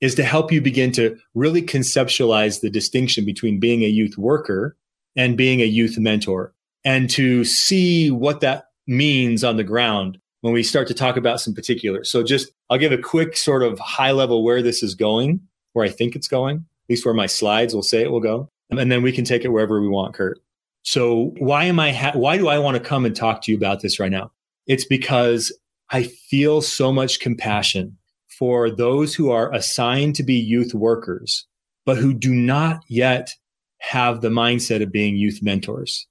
is 0.00 0.14
to 0.16 0.24
help 0.24 0.52
you 0.52 0.60
begin 0.60 0.92
to 0.92 1.18
really 1.34 1.62
conceptualize 1.62 2.60
the 2.60 2.70
distinction 2.70 3.24
between 3.24 3.60
being 3.60 3.82
a 3.82 3.88
youth 3.88 4.18
worker 4.18 4.76
and 5.16 5.36
being 5.36 5.60
a 5.60 5.66
youth 5.66 5.98
mentor 5.98 6.52
and 6.84 7.08
to 7.10 7.44
see 7.44 8.10
what 8.10 8.40
that 8.40 8.66
means 8.86 9.42
on 9.42 9.56
the 9.56 9.64
ground 9.64 10.18
when 10.44 10.52
we 10.52 10.62
start 10.62 10.86
to 10.86 10.92
talk 10.92 11.16
about 11.16 11.40
some 11.40 11.54
particulars. 11.54 12.10
So 12.10 12.22
just 12.22 12.52
I'll 12.68 12.76
give 12.76 12.92
a 12.92 12.98
quick 12.98 13.34
sort 13.34 13.62
of 13.62 13.78
high 13.78 14.12
level 14.12 14.44
where 14.44 14.60
this 14.60 14.82
is 14.82 14.94
going, 14.94 15.40
where 15.72 15.86
I 15.86 15.88
think 15.88 16.14
it's 16.14 16.28
going, 16.28 16.56
at 16.58 16.90
least 16.90 17.06
where 17.06 17.14
my 17.14 17.24
slides 17.24 17.74
will 17.74 17.82
say 17.82 18.02
it 18.02 18.10
will 18.10 18.20
go. 18.20 18.50
And 18.68 18.92
then 18.92 19.00
we 19.00 19.10
can 19.10 19.24
take 19.24 19.46
it 19.46 19.48
wherever 19.48 19.80
we 19.80 19.88
want, 19.88 20.12
Kurt. 20.12 20.38
So 20.82 21.32
why 21.38 21.64
am 21.64 21.80
I, 21.80 21.92
ha- 21.92 22.12
why 22.12 22.36
do 22.36 22.48
I 22.48 22.58
want 22.58 22.76
to 22.76 22.82
come 22.82 23.06
and 23.06 23.16
talk 23.16 23.40
to 23.40 23.52
you 23.52 23.56
about 23.56 23.80
this 23.80 23.98
right 23.98 24.12
now? 24.12 24.32
It's 24.66 24.84
because 24.84 25.50
I 25.88 26.02
feel 26.02 26.60
so 26.60 26.92
much 26.92 27.20
compassion 27.20 27.96
for 28.28 28.68
those 28.68 29.14
who 29.14 29.30
are 29.30 29.50
assigned 29.54 30.14
to 30.16 30.22
be 30.22 30.34
youth 30.34 30.74
workers, 30.74 31.46
but 31.86 31.96
who 31.96 32.12
do 32.12 32.34
not 32.34 32.84
yet 32.88 33.34
have 33.78 34.20
the 34.20 34.28
mindset 34.28 34.82
of 34.82 34.92
being 34.92 35.16
youth 35.16 35.38
mentors 35.40 36.06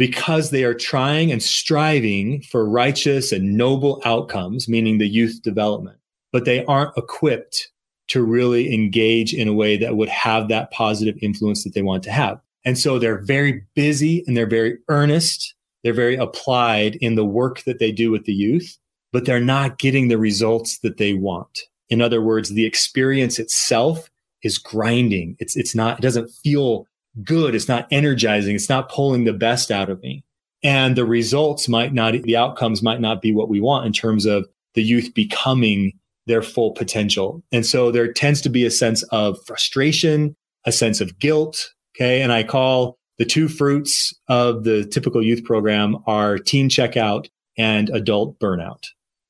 because 0.00 0.48
they 0.48 0.64
are 0.64 0.72
trying 0.72 1.30
and 1.30 1.42
striving 1.42 2.40
for 2.40 2.66
righteous 2.66 3.32
and 3.32 3.54
noble 3.58 4.00
outcomes, 4.06 4.66
meaning 4.66 4.96
the 4.96 5.06
youth 5.06 5.42
development, 5.42 5.98
but 6.32 6.46
they 6.46 6.64
aren't 6.64 6.96
equipped 6.96 7.70
to 8.08 8.22
really 8.22 8.72
engage 8.72 9.34
in 9.34 9.46
a 9.46 9.52
way 9.52 9.76
that 9.76 9.98
would 9.98 10.08
have 10.08 10.48
that 10.48 10.70
positive 10.70 11.18
influence 11.20 11.64
that 11.64 11.74
they 11.74 11.82
want 11.82 12.02
to 12.02 12.10
have. 12.10 12.40
And 12.64 12.78
so 12.78 12.98
they're 12.98 13.20
very 13.20 13.62
busy 13.74 14.24
and 14.26 14.34
they're 14.34 14.48
very 14.48 14.78
earnest. 14.88 15.54
They're 15.84 15.92
very 15.92 16.16
applied 16.16 16.94
in 17.02 17.14
the 17.14 17.26
work 17.26 17.64
that 17.64 17.78
they 17.78 17.92
do 17.92 18.10
with 18.10 18.24
the 18.24 18.32
youth, 18.32 18.78
but 19.12 19.26
they're 19.26 19.38
not 19.38 19.76
getting 19.76 20.08
the 20.08 20.16
results 20.16 20.78
that 20.78 20.96
they 20.96 21.12
want. 21.12 21.60
In 21.90 22.00
other 22.00 22.22
words, 22.22 22.48
the 22.48 22.64
experience 22.64 23.38
itself 23.38 24.10
is 24.42 24.56
grinding. 24.56 25.36
It's, 25.40 25.58
it's 25.58 25.74
not, 25.74 25.98
it 25.98 26.02
doesn't 26.02 26.30
feel 26.42 26.86
good. 27.24 27.54
It's 27.54 27.68
not 27.68 27.86
energizing. 27.90 28.54
It's 28.54 28.68
not 28.68 28.90
pulling 28.90 29.24
the 29.24 29.32
best 29.32 29.70
out 29.70 29.90
of 29.90 30.02
me. 30.02 30.24
And 30.62 30.96
the 30.96 31.06
results 31.06 31.68
might 31.68 31.94
not, 31.94 32.12
the 32.12 32.36
outcomes 32.36 32.82
might 32.82 33.00
not 33.00 33.22
be 33.22 33.32
what 33.32 33.48
we 33.48 33.60
want 33.60 33.86
in 33.86 33.92
terms 33.92 34.26
of 34.26 34.46
the 34.74 34.82
youth 34.82 35.14
becoming 35.14 35.92
their 36.26 36.42
full 36.42 36.72
potential. 36.72 37.42
And 37.50 37.64
so 37.64 37.90
there 37.90 38.12
tends 38.12 38.40
to 38.42 38.48
be 38.48 38.64
a 38.64 38.70
sense 38.70 39.02
of 39.04 39.38
frustration, 39.46 40.36
a 40.64 40.72
sense 40.72 41.00
of 41.00 41.18
guilt. 41.18 41.72
Okay. 41.96 42.22
And 42.22 42.30
I 42.32 42.42
call 42.42 42.98
the 43.18 43.24
two 43.24 43.48
fruits 43.48 44.14
of 44.28 44.64
the 44.64 44.84
typical 44.86 45.22
youth 45.22 45.44
program 45.44 45.96
are 46.06 46.38
teen 46.38 46.68
checkout 46.68 47.28
and 47.56 47.88
adult 47.90 48.38
burnout. 48.38 48.84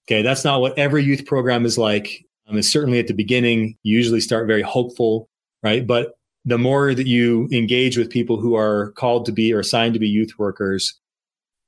Okay. 0.07 0.23
That's 0.23 0.45
not 0.45 0.61
what 0.61 0.77
every 0.79 1.05
youth 1.05 1.27
program 1.27 1.65
is 1.65 1.79
like. 1.79 2.25
Um, 2.49 2.59
it's 2.59 2.69
certainly 2.69 2.99
at 2.99 3.07
the 3.07 3.15
beginning, 3.15 3.77
you 3.83 3.97
usually 3.97 4.21
start 4.21 4.47
very 4.47 4.63
hopeful, 4.63 5.29
right? 5.63 5.87
But 5.87 6.15
the 6.45 6.59
more 6.59 6.95
that 6.95 7.07
you 7.07 7.49
engage 7.53 7.99
with 7.99 8.11
people 8.11 8.41
who 8.41 8.57
are 8.57 8.93
called 8.93 9.27
to 9.27 9.33
be 9.33 9.53
or 9.53 9.61
assigned 9.61 9.95
to 9.95 10.01
be 10.01 10.09
youth 10.09 10.39
workers, 10.39 10.99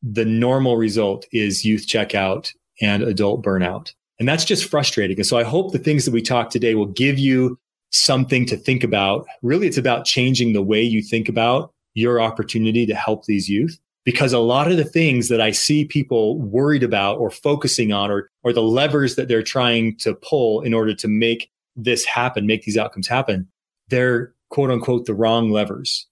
the 0.02 0.24
normal 0.24 0.76
result 0.76 1.26
is 1.32 1.64
youth 1.64 1.86
checkout 1.86 2.52
and 2.80 3.02
adult 3.02 3.44
burnout. 3.44 3.92
And 4.18 4.28
that's 4.28 4.44
just 4.44 4.68
frustrating. 4.68 5.16
And 5.16 5.26
so 5.26 5.38
I 5.38 5.42
hope 5.42 5.72
the 5.72 5.78
things 5.78 6.04
that 6.04 6.12
we 6.12 6.22
talk 6.22 6.50
today 6.50 6.74
will 6.74 6.86
give 6.86 7.18
you 7.18 7.58
something 7.90 8.46
to 8.46 8.56
think 8.56 8.82
about. 8.82 9.26
Really, 9.42 9.66
it's 9.66 9.78
about 9.78 10.04
changing 10.04 10.52
the 10.52 10.62
way 10.62 10.82
you 10.82 11.02
think 11.02 11.28
about 11.28 11.72
your 11.94 12.20
opportunity 12.20 12.86
to 12.86 12.94
help 12.94 13.24
these 13.26 13.48
youth. 13.48 13.78
Because 14.04 14.32
a 14.32 14.40
lot 14.40 14.68
of 14.68 14.76
the 14.76 14.84
things 14.84 15.28
that 15.28 15.40
I 15.40 15.52
see 15.52 15.84
people 15.84 16.36
worried 16.40 16.82
about 16.82 17.18
or 17.18 17.30
focusing 17.30 17.92
on 17.92 18.10
or, 18.10 18.30
or 18.42 18.52
the 18.52 18.62
levers 18.62 19.14
that 19.14 19.28
they're 19.28 19.44
trying 19.44 19.96
to 19.98 20.14
pull 20.14 20.60
in 20.62 20.74
order 20.74 20.92
to 20.94 21.06
make 21.06 21.50
this 21.76 22.04
happen, 22.04 22.46
make 22.46 22.64
these 22.64 22.76
outcomes 22.76 23.06
happen, 23.06 23.46
they're 23.88 24.34
quote 24.52 24.70
unquote 24.70 25.06
the 25.06 25.14
wrong 25.14 25.50
levers. 25.50 26.06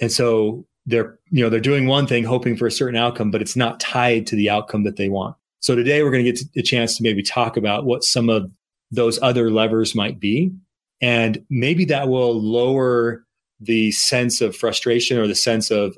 And 0.00 0.10
so 0.10 0.64
they're, 0.86 1.18
you 1.30 1.42
know, 1.42 1.50
they're 1.50 1.60
doing 1.60 1.86
one 1.86 2.06
thing, 2.06 2.24
hoping 2.24 2.56
for 2.56 2.66
a 2.66 2.70
certain 2.70 2.96
outcome, 2.96 3.30
but 3.30 3.42
it's 3.42 3.56
not 3.56 3.80
tied 3.80 4.26
to 4.28 4.36
the 4.36 4.48
outcome 4.48 4.84
that 4.84 4.96
they 4.96 5.08
want. 5.08 5.36
So 5.58 5.74
today 5.74 6.02
we're 6.02 6.10
going 6.10 6.24
to 6.24 6.32
get 6.32 6.42
a 6.56 6.62
chance 6.62 6.96
to 6.96 7.02
maybe 7.02 7.22
talk 7.22 7.56
about 7.56 7.84
what 7.84 8.04
some 8.04 8.28
of 8.28 8.52
those 8.90 9.18
other 9.22 9.50
levers 9.50 9.94
might 9.94 10.20
be. 10.20 10.52
And 11.00 11.44
maybe 11.50 11.84
that 11.86 12.08
will 12.08 12.40
lower 12.40 13.24
the 13.60 13.90
sense 13.90 14.40
of 14.40 14.54
frustration 14.54 15.18
or 15.18 15.26
the 15.26 15.34
sense 15.34 15.70
of, 15.70 15.96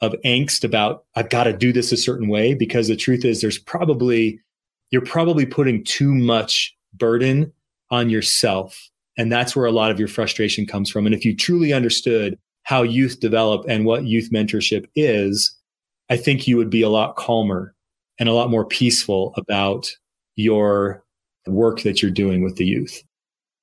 of 0.00 0.14
angst 0.24 0.64
about, 0.64 1.04
I've 1.14 1.30
got 1.30 1.44
to 1.44 1.52
do 1.52 1.72
this 1.72 1.92
a 1.92 1.96
certain 1.96 2.28
way. 2.28 2.54
Because 2.54 2.88
the 2.88 2.96
truth 2.96 3.24
is 3.24 3.40
there's 3.40 3.58
probably, 3.58 4.40
you're 4.90 5.02
probably 5.02 5.44
putting 5.44 5.84
too 5.84 6.14
much 6.14 6.74
burden 6.94 7.52
on 7.90 8.08
yourself. 8.08 8.88
And 9.18 9.30
that's 9.30 9.54
where 9.54 9.66
a 9.66 9.72
lot 9.72 9.90
of 9.90 9.98
your 9.98 10.08
frustration 10.08 10.64
comes 10.64 10.90
from. 10.90 11.04
And 11.04 11.14
if 11.14 11.24
you 11.24 11.36
truly 11.36 11.72
understood 11.72 12.38
how 12.62 12.82
youth 12.82 13.20
develop 13.20 13.66
and 13.68 13.84
what 13.84 14.04
youth 14.04 14.30
mentorship 14.32 14.86
is, 14.94 15.54
I 16.08 16.16
think 16.16 16.46
you 16.46 16.56
would 16.56 16.70
be 16.70 16.82
a 16.82 16.88
lot 16.88 17.16
calmer 17.16 17.74
and 18.18 18.28
a 18.28 18.32
lot 18.32 18.50
more 18.50 18.64
peaceful 18.64 19.34
about 19.36 19.90
your 20.36 21.02
work 21.46 21.82
that 21.82 22.00
you're 22.00 22.10
doing 22.10 22.42
with 22.42 22.56
the 22.56 22.64
youth. 22.64 23.02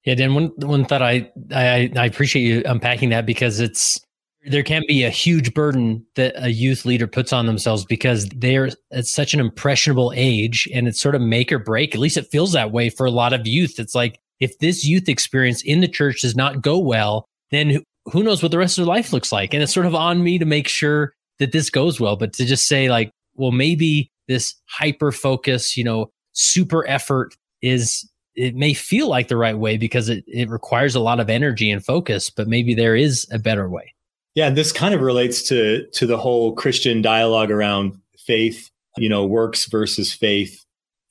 Yeah, 0.03 0.15
Dan. 0.15 0.35
One 0.35 0.51
one 0.57 0.85
thought 0.85 1.01
I 1.01 1.31
I 1.51 1.91
I 1.95 2.05
appreciate 2.05 2.43
you 2.43 2.61
unpacking 2.65 3.09
that 3.09 3.25
because 3.25 3.59
it's 3.59 3.99
there 4.47 4.61
can 4.61 4.83
be 4.87 5.03
a 5.03 5.09
huge 5.09 5.53
burden 5.55 6.05
that 6.15 6.33
a 6.37 6.51
youth 6.51 6.85
leader 6.85 7.07
puts 7.07 7.33
on 7.33 7.47
themselves 7.47 7.83
because 7.83 8.29
they're 8.29 8.69
at 8.91 9.07
such 9.07 9.33
an 9.33 9.39
impressionable 9.39 10.13
age 10.15 10.69
and 10.71 10.87
it's 10.87 11.01
sort 11.01 11.15
of 11.15 11.21
make 11.21 11.51
or 11.51 11.57
break. 11.57 11.95
At 11.95 12.01
least 12.01 12.17
it 12.17 12.27
feels 12.31 12.51
that 12.51 12.71
way 12.71 12.89
for 12.89 13.07
a 13.07 13.11
lot 13.11 13.33
of 13.33 13.47
youth. 13.47 13.79
It's 13.79 13.95
like 13.95 14.19
if 14.39 14.57
this 14.59 14.85
youth 14.85 15.09
experience 15.09 15.61
in 15.61 15.81
the 15.81 15.87
church 15.87 16.21
does 16.21 16.35
not 16.35 16.61
go 16.61 16.77
well, 16.77 17.25
then 17.51 17.83
who 18.11 18.23
knows 18.23 18.41
what 18.43 18.51
the 18.51 18.57
rest 18.57 18.77
of 18.77 18.85
their 18.85 18.93
life 18.93 19.13
looks 19.13 19.31
like? 19.31 19.53
And 19.53 19.63
it's 19.63 19.73
sort 19.73 19.85
of 19.85 19.95
on 19.95 20.23
me 20.23 20.37
to 20.37 20.45
make 20.45 20.67
sure 20.67 21.13
that 21.39 21.51
this 21.51 21.69
goes 21.69 21.99
well. 21.99 22.15
But 22.15 22.33
to 22.33 22.45
just 22.45 22.67
say 22.67 22.89
like, 22.89 23.11
well, 23.35 23.51
maybe 23.51 24.09
this 24.27 24.55
hyper 24.67 25.11
focus, 25.11 25.75
you 25.75 25.83
know, 25.83 26.09
super 26.33 26.87
effort 26.87 27.35
is 27.61 28.09
it 28.35 28.55
may 28.55 28.73
feel 28.73 29.07
like 29.07 29.27
the 29.27 29.37
right 29.37 29.57
way 29.57 29.77
because 29.77 30.09
it, 30.09 30.23
it 30.27 30.49
requires 30.49 30.95
a 30.95 30.99
lot 30.99 31.19
of 31.19 31.29
energy 31.29 31.71
and 31.71 31.83
focus, 31.83 32.29
but 32.29 32.47
maybe 32.47 32.73
there 32.73 32.95
is 32.95 33.27
a 33.31 33.39
better 33.39 33.69
way. 33.69 33.93
Yeah, 34.35 34.49
this 34.49 34.73
kind 34.73 34.93
of 34.93 35.01
relates 35.01 35.43
to 35.43 35.87
to 35.93 36.05
the 36.05 36.17
whole 36.17 36.53
Christian 36.53 37.01
dialogue 37.01 37.51
around 37.51 37.97
faith, 38.17 38.69
you 38.97 39.07
know, 39.07 39.25
works 39.25 39.65
versus 39.67 40.11
faith. 40.11 40.65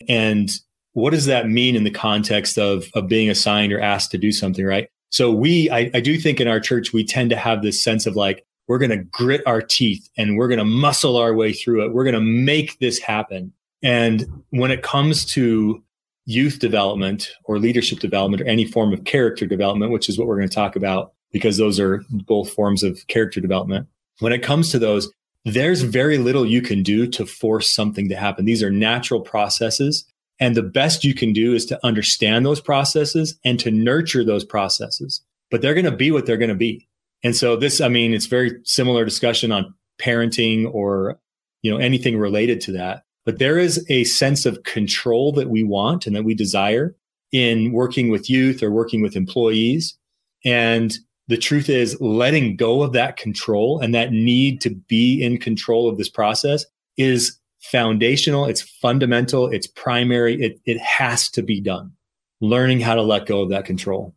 And 0.09 0.51
what 0.95 1.11
does 1.11 1.27
that 1.27 1.49
mean 1.49 1.77
in 1.77 1.85
the 1.85 1.91
context 1.91 2.59
of 2.59 2.87
of 2.95 3.07
being 3.07 3.29
assigned 3.29 3.73
or 3.73 3.81
asked 3.81 4.11
to 4.13 4.19
do 4.19 4.33
something, 4.33 4.65
right? 4.65 4.89
So 5.11 5.31
we 5.31 5.71
I, 5.71 5.91
I 5.95 6.01
do 6.01 6.19
think 6.19 6.41
in 6.41 6.49
our 6.49 6.59
church 6.61 6.93
we 6.93 7.05
tend 7.05 7.31
to 7.31 7.37
have 7.37 7.63
this 7.63 7.83
sense 7.83 8.07
of 8.07 8.17
like, 8.17 8.45
we're 8.67 8.79
going 8.79 8.91
to 8.91 9.05
grit 9.05 9.43
our 9.47 9.61
teeth 9.61 10.09
and 10.17 10.39
we're 10.39 10.49
going 10.49 10.59
to 10.59 10.65
muscle 10.65 11.17
our 11.17 11.35
way 11.35 11.53
through 11.53 11.85
it. 11.85 11.93
We're 11.93 12.05
going 12.05 12.15
to 12.15 12.21
make 12.21 12.79
this 12.79 12.99
happen. 12.99 13.53
And 13.83 14.25
when 14.51 14.71
it 14.71 14.83
comes 14.83 15.27
to 15.27 15.83
youth 16.27 16.59
development 16.59 17.31
or 17.45 17.59
leadership 17.59 17.99
development 17.99 18.41
or 18.43 18.47
any 18.47 18.65
form 18.65 18.93
of 18.93 19.05
character 19.05 19.47
development, 19.47 19.93
which 19.93 20.09
is 20.09 20.19
what 20.19 20.27
we're 20.27 20.37
going 20.39 20.49
to 20.49 20.55
talk 20.55 20.75
about 20.75 21.13
because 21.33 21.59
those 21.59 21.79
are 21.79 22.03
both 22.11 22.51
forms 22.51 22.83
of 22.83 23.07
character 23.09 23.41
development. 23.41 23.87
When 24.21 24.33
it 24.33 24.43
comes 24.43 24.71
to 24.71 24.79
those, 24.79 25.11
there's 25.45 25.83
very 25.83 26.17
little 26.17 26.47
you 26.47 26.63
can 26.63 26.83
do 26.83 27.07
to 27.09 27.27
force 27.27 27.69
something 27.69 28.09
to 28.09 28.17
happen. 28.17 28.47
These 28.47 28.63
are 28.63 28.71
natural 28.71 29.21
processes. 29.21 30.07
And 30.41 30.57
the 30.57 30.63
best 30.63 31.05
you 31.05 31.15
can 31.15 31.33
do 31.33 31.55
is 31.55 31.65
to 31.67 31.87
understand 31.87 32.45
those 32.45 32.61
processes 32.61 33.39
and 33.45 33.59
to 33.61 33.71
nurture 33.71 34.25
those 34.25 34.45
processes. 34.45 35.23
But 35.51 35.63
they're 35.63 35.75
going 35.75 35.85
to 35.85 35.93
be 35.93 36.11
what 36.11 36.27
they're 36.27 36.37
going 36.37 36.49
to 36.49 36.55
be. 36.55 36.89
And 37.23 37.37
so 37.37 37.57
this, 37.57 37.81
I 37.81 37.89
mean, 37.89 38.13
it's 38.13 38.27
very 38.27 38.59
similar 38.65 39.05
discussion 39.05 39.53
on 39.53 39.75
parenting 40.01 40.73
or, 40.73 41.19
you 41.63 41.71
know, 41.71 41.79
anything 41.79 42.19
related 42.19 42.61
to 42.63 42.73
that. 42.73 43.05
But 43.25 43.39
there 43.39 43.59
is 43.59 43.85
a 43.89 44.05
sense 44.05 44.45
of 44.45 44.63
control 44.65 45.33
that 45.33 45.49
we 45.49 45.63
want 45.63 46.07
and 46.07 46.15
that 46.15 46.25
we 46.25 46.35
desire 46.35 46.95
in 47.33 47.73
working 47.73 48.11
with 48.11 48.29
youth 48.29 48.63
or 48.63 48.71
working 48.71 49.01
with 49.01 49.17
employees. 49.17 49.97
And 50.45 50.97
the 51.29 51.39
truth 51.39 51.71
is 51.71 51.99
letting 52.01 52.57
go 52.57 52.83
of 52.83 52.93
that 52.93 53.17
control 53.17 53.79
and 53.81 53.95
that 53.95 54.13
need 54.13 54.61
to 54.61 54.71
be 54.71 55.23
in 55.23 55.39
control 55.39 55.89
of 55.89 55.97
this 55.97 56.11
process 56.11 56.67
is 56.99 57.39
foundational. 57.71 58.45
It's 58.45 58.63
fundamental. 58.63 59.49
It's 59.49 59.67
primary. 59.67 60.41
It, 60.41 60.61
it 60.65 60.79
has 60.81 61.29
to 61.31 61.43
be 61.43 61.61
done. 61.61 61.93
Learning 62.41 62.81
how 62.81 62.95
to 62.95 63.03
let 63.03 63.27
go 63.27 63.41
of 63.41 63.51
that 63.51 63.65
control. 63.65 64.15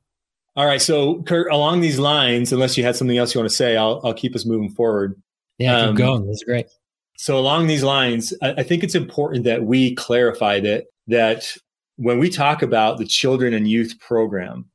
All 0.56 0.66
right. 0.66 0.82
So, 0.82 1.22
Kurt, 1.24 1.52
along 1.52 1.82
these 1.82 2.00
lines, 2.00 2.52
unless 2.52 2.78
you 2.78 2.84
had 2.84 2.96
something 2.96 3.18
else 3.18 3.34
you 3.34 3.40
want 3.40 3.50
to 3.50 3.56
say, 3.56 3.78
I'll, 3.78 4.02
I'll 4.04 4.14
keep 4.14 4.36
us 4.36 4.46
moving 4.46 4.70
forward. 4.70 5.22
Yeah, 5.60 5.80
keep 5.80 5.90
um, 5.90 5.96
going. 5.96 6.28
That's 6.28 6.44
great. 6.44 6.68
So, 7.16 7.38
along 7.38 7.68
these 7.68 7.84
lines, 7.84 8.34
I, 8.42 8.54
I 8.58 8.64
think 8.64 8.84
it's 8.84 8.96
important 8.96 9.46
that 9.46 9.64
we 9.64 9.96
clarify 9.96 10.60
that 10.62 10.86
that 11.08 11.56
when 11.96 12.20
we 12.20 12.30
talk 12.30 12.62
about 12.62 12.98
the 12.98 13.06
children 13.06 13.54
and 13.54 13.68
youth 13.68 14.00
program, 14.00 14.66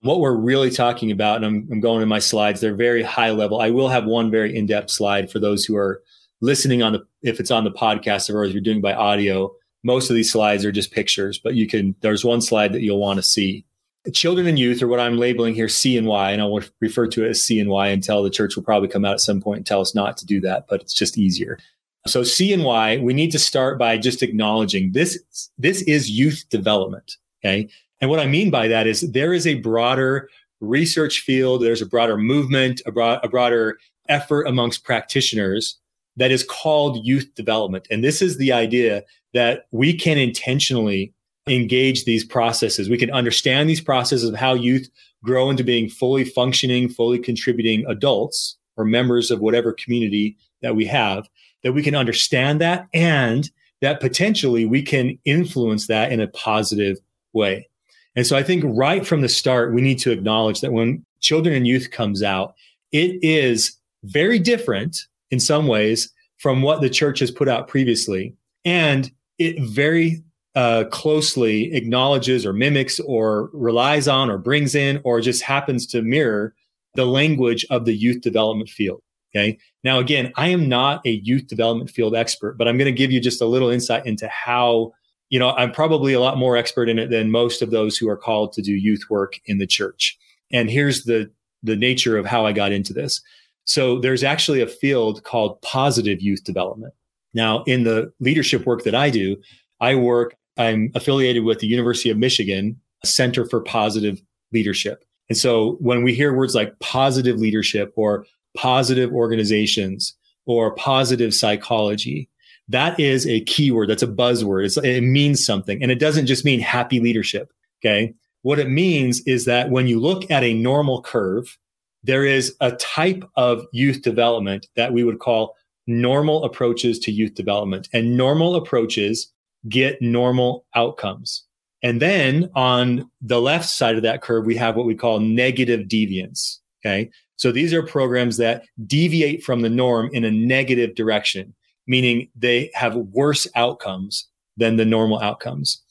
what 0.00 0.20
we're 0.20 0.36
really 0.36 0.70
talking 0.70 1.10
about, 1.10 1.36
and 1.36 1.46
I'm, 1.46 1.68
I'm 1.70 1.80
going 1.80 2.02
in 2.02 2.08
my 2.08 2.18
slides, 2.18 2.60
they're 2.60 2.74
very 2.74 3.02
high 3.02 3.30
level. 3.30 3.60
I 3.60 3.70
will 3.70 3.88
have 3.88 4.04
one 4.04 4.30
very 4.30 4.56
in 4.56 4.66
depth 4.66 4.90
slide 4.90 5.30
for 5.30 5.38
those 5.38 5.64
who 5.64 5.76
are 5.76 6.02
listening 6.40 6.82
on 6.82 6.92
the 6.92 7.06
if 7.22 7.40
it's 7.40 7.50
on 7.50 7.64
the 7.64 7.70
podcast 7.70 8.32
or 8.32 8.44
if 8.44 8.52
you're 8.52 8.62
doing 8.62 8.80
by 8.80 8.94
audio. 8.94 9.52
Most 9.84 10.10
of 10.10 10.16
these 10.16 10.32
slides 10.32 10.64
are 10.64 10.72
just 10.72 10.90
pictures, 10.90 11.38
but 11.38 11.54
you 11.54 11.68
can. 11.68 11.94
There's 12.00 12.24
one 12.24 12.40
slide 12.40 12.72
that 12.72 12.82
you'll 12.82 12.98
want 12.98 13.18
to 13.18 13.22
see 13.22 13.64
children 14.12 14.46
and 14.46 14.58
youth, 14.58 14.82
are 14.82 14.88
what 14.88 15.00
I'm 15.00 15.18
labeling 15.18 15.54
here 15.54 15.68
C 15.68 15.96
and 15.96 16.06
Y, 16.06 16.30
and 16.30 16.40
I'll 16.40 16.60
refer 16.80 17.06
to 17.08 17.24
it 17.24 17.30
as 17.30 17.42
C 17.42 17.58
and 17.58 17.70
Y 17.70 17.88
until 17.88 18.22
the 18.22 18.30
church 18.30 18.56
will 18.56 18.62
probably 18.62 18.88
come 18.88 19.04
out 19.04 19.14
at 19.14 19.20
some 19.20 19.40
point 19.40 19.58
and 19.58 19.66
tell 19.66 19.80
us 19.80 19.94
not 19.94 20.16
to 20.18 20.26
do 20.26 20.40
that, 20.40 20.66
but 20.68 20.80
it's 20.80 20.94
just 20.94 21.18
easier. 21.18 21.58
So 22.06 22.22
C 22.22 22.52
and 22.52 22.64
Y, 22.64 22.98
we 22.98 23.14
need 23.14 23.32
to 23.32 23.38
start 23.38 23.78
by 23.78 23.98
just 23.98 24.22
acknowledging 24.22 24.92
this, 24.92 25.50
this 25.58 25.82
is 25.82 26.10
youth 26.10 26.44
development. 26.50 27.16
Okay. 27.44 27.68
And 28.00 28.10
what 28.10 28.20
I 28.20 28.26
mean 28.26 28.50
by 28.50 28.68
that 28.68 28.86
is 28.86 29.00
there 29.12 29.32
is 29.32 29.46
a 29.46 29.54
broader 29.54 30.28
research 30.60 31.20
field, 31.20 31.62
there's 31.62 31.82
a 31.82 31.86
broader 31.86 32.16
movement, 32.16 32.80
a, 32.86 32.90
a 33.22 33.28
broader 33.28 33.78
effort 34.08 34.44
amongst 34.44 34.84
practitioners 34.84 35.78
that 36.16 36.30
is 36.30 36.44
called 36.44 37.04
youth 37.04 37.34
development. 37.34 37.86
And 37.90 38.02
this 38.02 38.22
is 38.22 38.38
the 38.38 38.52
idea 38.52 39.04
that 39.34 39.66
we 39.70 39.92
can 39.92 40.18
intentionally 40.18 41.12
engage 41.46 42.04
these 42.04 42.24
processes. 42.24 42.88
We 42.88 42.98
can 42.98 43.10
understand 43.10 43.68
these 43.68 43.80
processes 43.80 44.28
of 44.28 44.34
how 44.34 44.54
youth 44.54 44.88
grow 45.22 45.50
into 45.50 45.64
being 45.64 45.88
fully 45.88 46.24
functioning, 46.24 46.88
fully 46.88 47.18
contributing 47.18 47.84
adults 47.86 48.56
or 48.76 48.84
members 48.84 49.30
of 49.30 49.40
whatever 49.40 49.72
community 49.72 50.36
that 50.62 50.76
we 50.76 50.86
have, 50.86 51.28
that 51.62 51.72
we 51.72 51.82
can 51.82 51.94
understand 51.94 52.60
that 52.60 52.86
and 52.92 53.50
that 53.80 54.00
potentially 54.00 54.64
we 54.64 54.82
can 54.82 55.18
influence 55.24 55.86
that 55.86 56.12
in 56.12 56.20
a 56.20 56.28
positive 56.28 56.98
way. 57.32 57.68
And 58.14 58.26
so 58.26 58.36
I 58.36 58.42
think 58.42 58.64
right 58.66 59.06
from 59.06 59.20
the 59.20 59.28
start, 59.28 59.74
we 59.74 59.82
need 59.82 59.98
to 59.98 60.10
acknowledge 60.10 60.60
that 60.62 60.72
when 60.72 61.04
children 61.20 61.54
and 61.54 61.66
youth 61.66 61.90
comes 61.90 62.22
out, 62.22 62.54
it 62.92 63.22
is 63.22 63.76
very 64.04 64.38
different 64.38 64.96
in 65.30 65.40
some 65.40 65.66
ways 65.66 66.12
from 66.38 66.62
what 66.62 66.80
the 66.80 66.90
church 66.90 67.20
has 67.20 67.30
put 67.30 67.48
out 67.48 67.68
previously. 67.68 68.34
And 68.64 69.10
it 69.38 69.60
very 69.62 70.22
uh, 70.54 70.84
closely 70.90 71.74
acknowledges 71.74 72.46
or 72.46 72.52
mimics 72.52 72.98
or 73.00 73.50
relies 73.52 74.08
on 74.08 74.30
or 74.30 74.38
brings 74.38 74.74
in 74.74 75.00
or 75.04 75.20
just 75.20 75.42
happens 75.42 75.86
to 75.86 76.02
mirror 76.02 76.54
the 76.94 77.04
language 77.04 77.66
of 77.70 77.84
the 77.84 77.94
youth 77.94 78.22
development 78.22 78.70
field. 78.70 79.02
Okay. 79.34 79.58
Now, 79.84 79.98
again, 79.98 80.32
I 80.36 80.48
am 80.48 80.66
not 80.68 81.06
a 81.06 81.10
youth 81.10 81.46
development 81.46 81.90
field 81.90 82.16
expert, 82.16 82.56
but 82.56 82.66
I'm 82.66 82.78
going 82.78 82.86
to 82.86 82.92
give 82.92 83.12
you 83.12 83.20
just 83.20 83.42
a 83.42 83.46
little 83.46 83.68
insight 83.68 84.06
into 84.06 84.26
how, 84.28 84.92
you 85.28 85.38
know, 85.38 85.50
I'm 85.50 85.72
probably 85.72 86.14
a 86.14 86.20
lot 86.20 86.38
more 86.38 86.56
expert 86.56 86.88
in 86.88 86.98
it 86.98 87.10
than 87.10 87.30
most 87.30 87.60
of 87.60 87.70
those 87.70 87.98
who 87.98 88.08
are 88.08 88.16
called 88.16 88.54
to 88.54 88.62
do 88.62 88.72
youth 88.72 89.02
work 89.10 89.38
in 89.44 89.58
the 89.58 89.66
church. 89.66 90.16
And 90.52 90.70
here's 90.70 91.04
the, 91.04 91.30
the 91.62 91.76
nature 91.76 92.16
of 92.16 92.24
how 92.24 92.46
I 92.46 92.52
got 92.52 92.72
into 92.72 92.94
this. 92.94 93.20
So 93.66 93.98
there's 93.98 94.24
actually 94.24 94.62
a 94.62 94.66
field 94.66 95.22
called 95.24 95.60
positive 95.60 96.22
youth 96.22 96.44
development. 96.44 96.94
Now, 97.34 97.64
in 97.64 97.84
the 97.84 98.12
leadership 98.20 98.64
work 98.64 98.84
that 98.84 98.94
I 98.94 99.10
do, 99.10 99.36
I 99.80 99.94
work, 99.94 100.36
I'm 100.56 100.90
affiliated 100.94 101.44
with 101.44 101.58
the 101.58 101.66
University 101.66 102.08
of 102.08 102.16
Michigan 102.16 102.80
Center 103.04 103.44
for 103.44 103.60
Positive 103.60 104.22
Leadership. 104.52 105.04
And 105.28 105.36
so 105.36 105.76
when 105.80 106.02
we 106.02 106.14
hear 106.14 106.32
words 106.32 106.54
like 106.54 106.78
positive 106.78 107.38
leadership 107.38 107.92
or 107.96 108.24
positive 108.56 109.12
organizations 109.12 110.16
or 110.46 110.74
positive 110.76 111.34
psychology, 111.34 112.30
that 112.68 112.98
is 112.98 113.26
a 113.26 113.40
keyword. 113.42 113.90
That's 113.90 114.02
a 114.02 114.08
buzzword. 114.08 114.64
It's, 114.64 114.76
it 114.78 115.02
means 115.02 115.44
something. 115.44 115.82
And 115.82 115.90
it 115.90 115.98
doesn't 115.98 116.26
just 116.26 116.44
mean 116.44 116.60
happy 116.60 117.00
leadership. 117.00 117.52
Okay. 117.80 118.14
What 118.42 118.58
it 118.58 118.70
means 118.70 119.20
is 119.26 119.44
that 119.44 119.70
when 119.70 119.88
you 119.88 120.00
look 120.00 120.30
at 120.30 120.44
a 120.44 120.54
normal 120.54 121.02
curve, 121.02 121.58
there 122.06 122.24
is 122.24 122.54
a 122.60 122.72
type 122.72 123.24
of 123.36 123.66
youth 123.72 124.02
development 124.02 124.66
that 124.76 124.92
we 124.92 125.02
would 125.02 125.18
call 125.18 125.56
normal 125.86 126.44
approaches 126.44 126.98
to 127.00 127.12
youth 127.12 127.34
development. 127.34 127.88
And 127.92 128.16
normal 128.16 128.54
approaches 128.54 129.32
get 129.68 130.00
normal 130.00 130.64
outcomes. 130.74 131.44
And 131.82 132.00
then 132.00 132.48
on 132.54 133.10
the 133.20 133.40
left 133.40 133.68
side 133.68 133.96
of 133.96 134.02
that 134.02 134.22
curve, 134.22 134.46
we 134.46 134.56
have 134.56 134.76
what 134.76 134.86
we 134.86 134.94
call 134.94 135.20
negative 135.20 135.88
deviance. 135.88 136.58
Okay. 136.84 137.10
So 137.36 137.52
these 137.52 137.74
are 137.74 137.82
programs 137.82 138.36
that 138.38 138.64
deviate 138.86 139.42
from 139.42 139.60
the 139.60 139.68
norm 139.68 140.08
in 140.12 140.24
a 140.24 140.30
negative 140.30 140.94
direction, 140.94 141.54
meaning 141.86 142.28
they 142.34 142.70
have 142.74 142.94
worse 142.96 143.46
outcomes 143.54 144.28
than 144.56 144.76
the 144.76 144.84
normal 144.84 145.20
outcomes. 145.20 145.82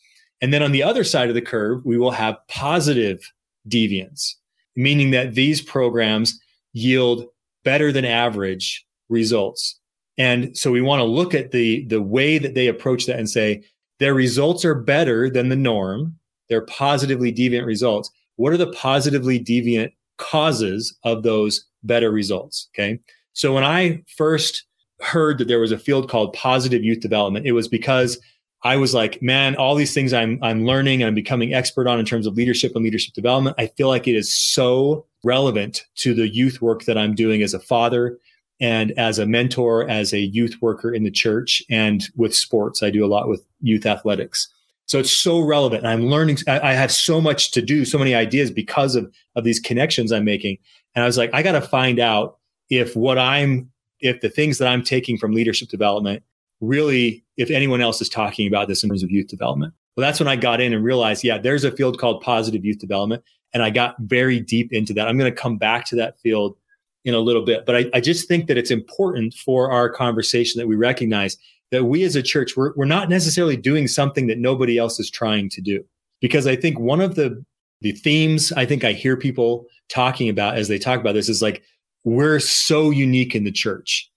And 0.41 0.53
then 0.53 0.63
on 0.63 0.71
the 0.71 0.83
other 0.83 1.03
side 1.03 1.29
of 1.29 1.35
the 1.35 1.41
curve, 1.41 1.85
we 1.85 1.97
will 1.97 2.11
have 2.11 2.37
positive 2.47 3.31
deviance, 3.69 4.33
meaning 4.75 5.11
that 5.11 5.35
these 5.35 5.61
programs 5.61 6.39
yield 6.73 7.25
better 7.63 7.91
than 7.91 8.05
average 8.05 8.85
results. 9.09 9.79
And 10.17 10.57
so 10.57 10.71
we 10.71 10.81
want 10.81 10.99
to 10.99 11.05
look 11.05 11.33
at 11.33 11.51
the, 11.51 11.85
the 11.85 12.01
way 12.01 12.37
that 12.37 12.53
they 12.53 12.67
approach 12.67 13.05
that 13.05 13.19
and 13.19 13.29
say, 13.29 13.63
their 13.99 14.13
results 14.13 14.65
are 14.65 14.75
better 14.75 15.29
than 15.29 15.49
the 15.49 15.55
norm. 15.55 16.17
They're 16.49 16.65
positively 16.65 17.33
deviant 17.33 17.65
results. 17.65 18.09
What 18.35 18.53
are 18.53 18.57
the 18.57 18.71
positively 18.71 19.39
deviant 19.39 19.91
causes 20.17 20.97
of 21.03 21.23
those 21.23 21.65
better 21.83 22.11
results? 22.11 22.69
Okay. 22.73 22.99
So 23.33 23.53
when 23.53 23.63
I 23.63 24.03
first 24.15 24.65
heard 25.01 25.37
that 25.37 25.47
there 25.47 25.59
was 25.59 25.71
a 25.71 25.77
field 25.77 26.09
called 26.09 26.33
positive 26.33 26.83
youth 26.83 26.99
development, 26.99 27.45
it 27.45 27.53
was 27.53 27.67
because 27.67 28.19
I 28.65 28.77
was 28.77 28.95
like, 28.95 29.21
man, 29.21 29.55
all 29.55 29.75
these 29.75 29.93
things 29.93 30.11
I'm 30.11 30.39
I'm 30.41 30.65
learning 30.65 31.01
and 31.01 31.07
I'm 31.07 31.15
becoming 31.15 31.53
expert 31.53 31.87
on 31.87 31.99
in 31.99 32.05
terms 32.05 32.25
of 32.25 32.35
leadership 32.35 32.75
and 32.75 32.83
leadership 32.83 33.13
development. 33.13 33.55
I 33.59 33.67
feel 33.67 33.87
like 33.87 34.07
it 34.07 34.15
is 34.15 34.35
so 34.35 35.05
relevant 35.23 35.85
to 35.97 36.15
the 36.15 36.27
youth 36.27 36.61
work 36.61 36.83
that 36.85 36.97
I'm 36.97 37.13
doing 37.13 37.43
as 37.43 37.53
a 37.53 37.59
father 37.59 38.17
and 38.59 38.91
as 38.97 39.19
a 39.19 39.25
mentor, 39.27 39.87
as 39.87 40.13
a 40.13 40.19
youth 40.19 40.55
worker 40.61 40.91
in 40.91 41.03
the 41.03 41.11
church 41.11 41.61
and 41.69 42.05
with 42.15 42.35
sports. 42.35 42.81
I 42.81 42.89
do 42.89 43.05
a 43.05 43.07
lot 43.07 43.27
with 43.27 43.45
youth 43.61 43.85
athletics. 43.85 44.51
So 44.87 44.99
it's 44.99 45.15
so 45.15 45.39
relevant. 45.39 45.83
And 45.83 45.91
I'm 45.91 46.09
learning, 46.09 46.37
I 46.47 46.73
have 46.73 46.91
so 46.91 47.19
much 47.19 47.51
to 47.51 47.61
do, 47.61 47.85
so 47.85 47.97
many 47.97 48.13
ideas 48.13 48.51
because 48.51 48.95
of, 48.95 49.11
of 49.35 49.43
these 49.43 49.59
connections 49.59 50.11
I'm 50.11 50.25
making. 50.25 50.57
And 50.93 51.03
I 51.03 51.07
was 51.07 51.17
like, 51.17 51.31
I 51.33 51.41
got 51.41 51.53
to 51.53 51.61
find 51.61 51.99
out 51.99 52.37
if 52.69 52.95
what 52.95 53.17
I'm, 53.17 53.71
if 53.99 54.21
the 54.21 54.29
things 54.29 54.59
that 54.59 54.67
I'm 54.67 54.83
taking 54.83 55.17
from 55.17 55.33
leadership 55.33 55.69
development 55.69 56.23
really, 56.61 57.23
if 57.37 57.49
anyone 57.51 57.81
else 57.81 58.01
is 58.01 58.09
talking 58.09 58.47
about 58.47 58.67
this 58.67 58.83
in 58.83 58.89
terms 58.89 59.03
of 59.03 59.11
youth 59.11 59.27
development. 59.27 59.73
Well, 59.95 60.05
that's 60.05 60.19
when 60.19 60.27
I 60.27 60.35
got 60.35 60.61
in 60.61 60.73
and 60.73 60.83
realized, 60.83 61.23
yeah, 61.23 61.37
there's 61.37 61.63
a 61.63 61.71
field 61.71 61.99
called 61.99 62.21
positive 62.21 62.65
youth 62.65 62.79
development. 62.79 63.23
And 63.53 63.63
I 63.63 63.69
got 63.69 63.95
very 63.99 64.39
deep 64.39 64.73
into 64.73 64.93
that. 64.93 65.07
I'm 65.07 65.17
going 65.17 65.31
to 65.31 65.41
come 65.41 65.57
back 65.57 65.85
to 65.85 65.95
that 65.95 66.19
field 66.19 66.57
in 67.05 67.13
a 67.13 67.19
little 67.19 67.45
bit. 67.45 67.65
But 67.65 67.75
I, 67.75 67.85
I 67.93 68.01
just 68.01 68.27
think 68.27 68.47
that 68.47 68.57
it's 68.57 68.71
important 68.71 69.33
for 69.33 69.71
our 69.71 69.89
conversation 69.89 70.59
that 70.59 70.67
we 70.67 70.75
recognize 70.75 71.37
that 71.71 71.85
we 71.85 72.03
as 72.03 72.15
a 72.15 72.21
church, 72.21 72.57
we're, 72.57 72.73
we're 72.75 72.85
not 72.85 73.09
necessarily 73.09 73.55
doing 73.55 73.87
something 73.87 74.27
that 74.27 74.39
nobody 74.39 74.77
else 74.77 74.99
is 74.99 75.09
trying 75.09 75.49
to 75.49 75.61
do. 75.61 75.83
Because 76.19 76.47
I 76.47 76.55
think 76.55 76.79
one 76.79 77.01
of 77.01 77.15
the, 77.15 77.43
the 77.81 77.91
themes 77.91 78.51
I 78.53 78.65
think 78.65 78.83
I 78.83 78.91
hear 78.91 79.15
people 79.15 79.65
talking 79.89 80.29
about 80.29 80.57
as 80.57 80.67
they 80.67 80.79
talk 80.79 80.99
about 80.99 81.13
this 81.13 81.29
is 81.29 81.41
like, 81.41 81.63
we're 82.03 82.39
so 82.39 82.91
unique 82.91 83.35
in 83.35 83.45
the 83.45 83.51
church. 83.51 84.11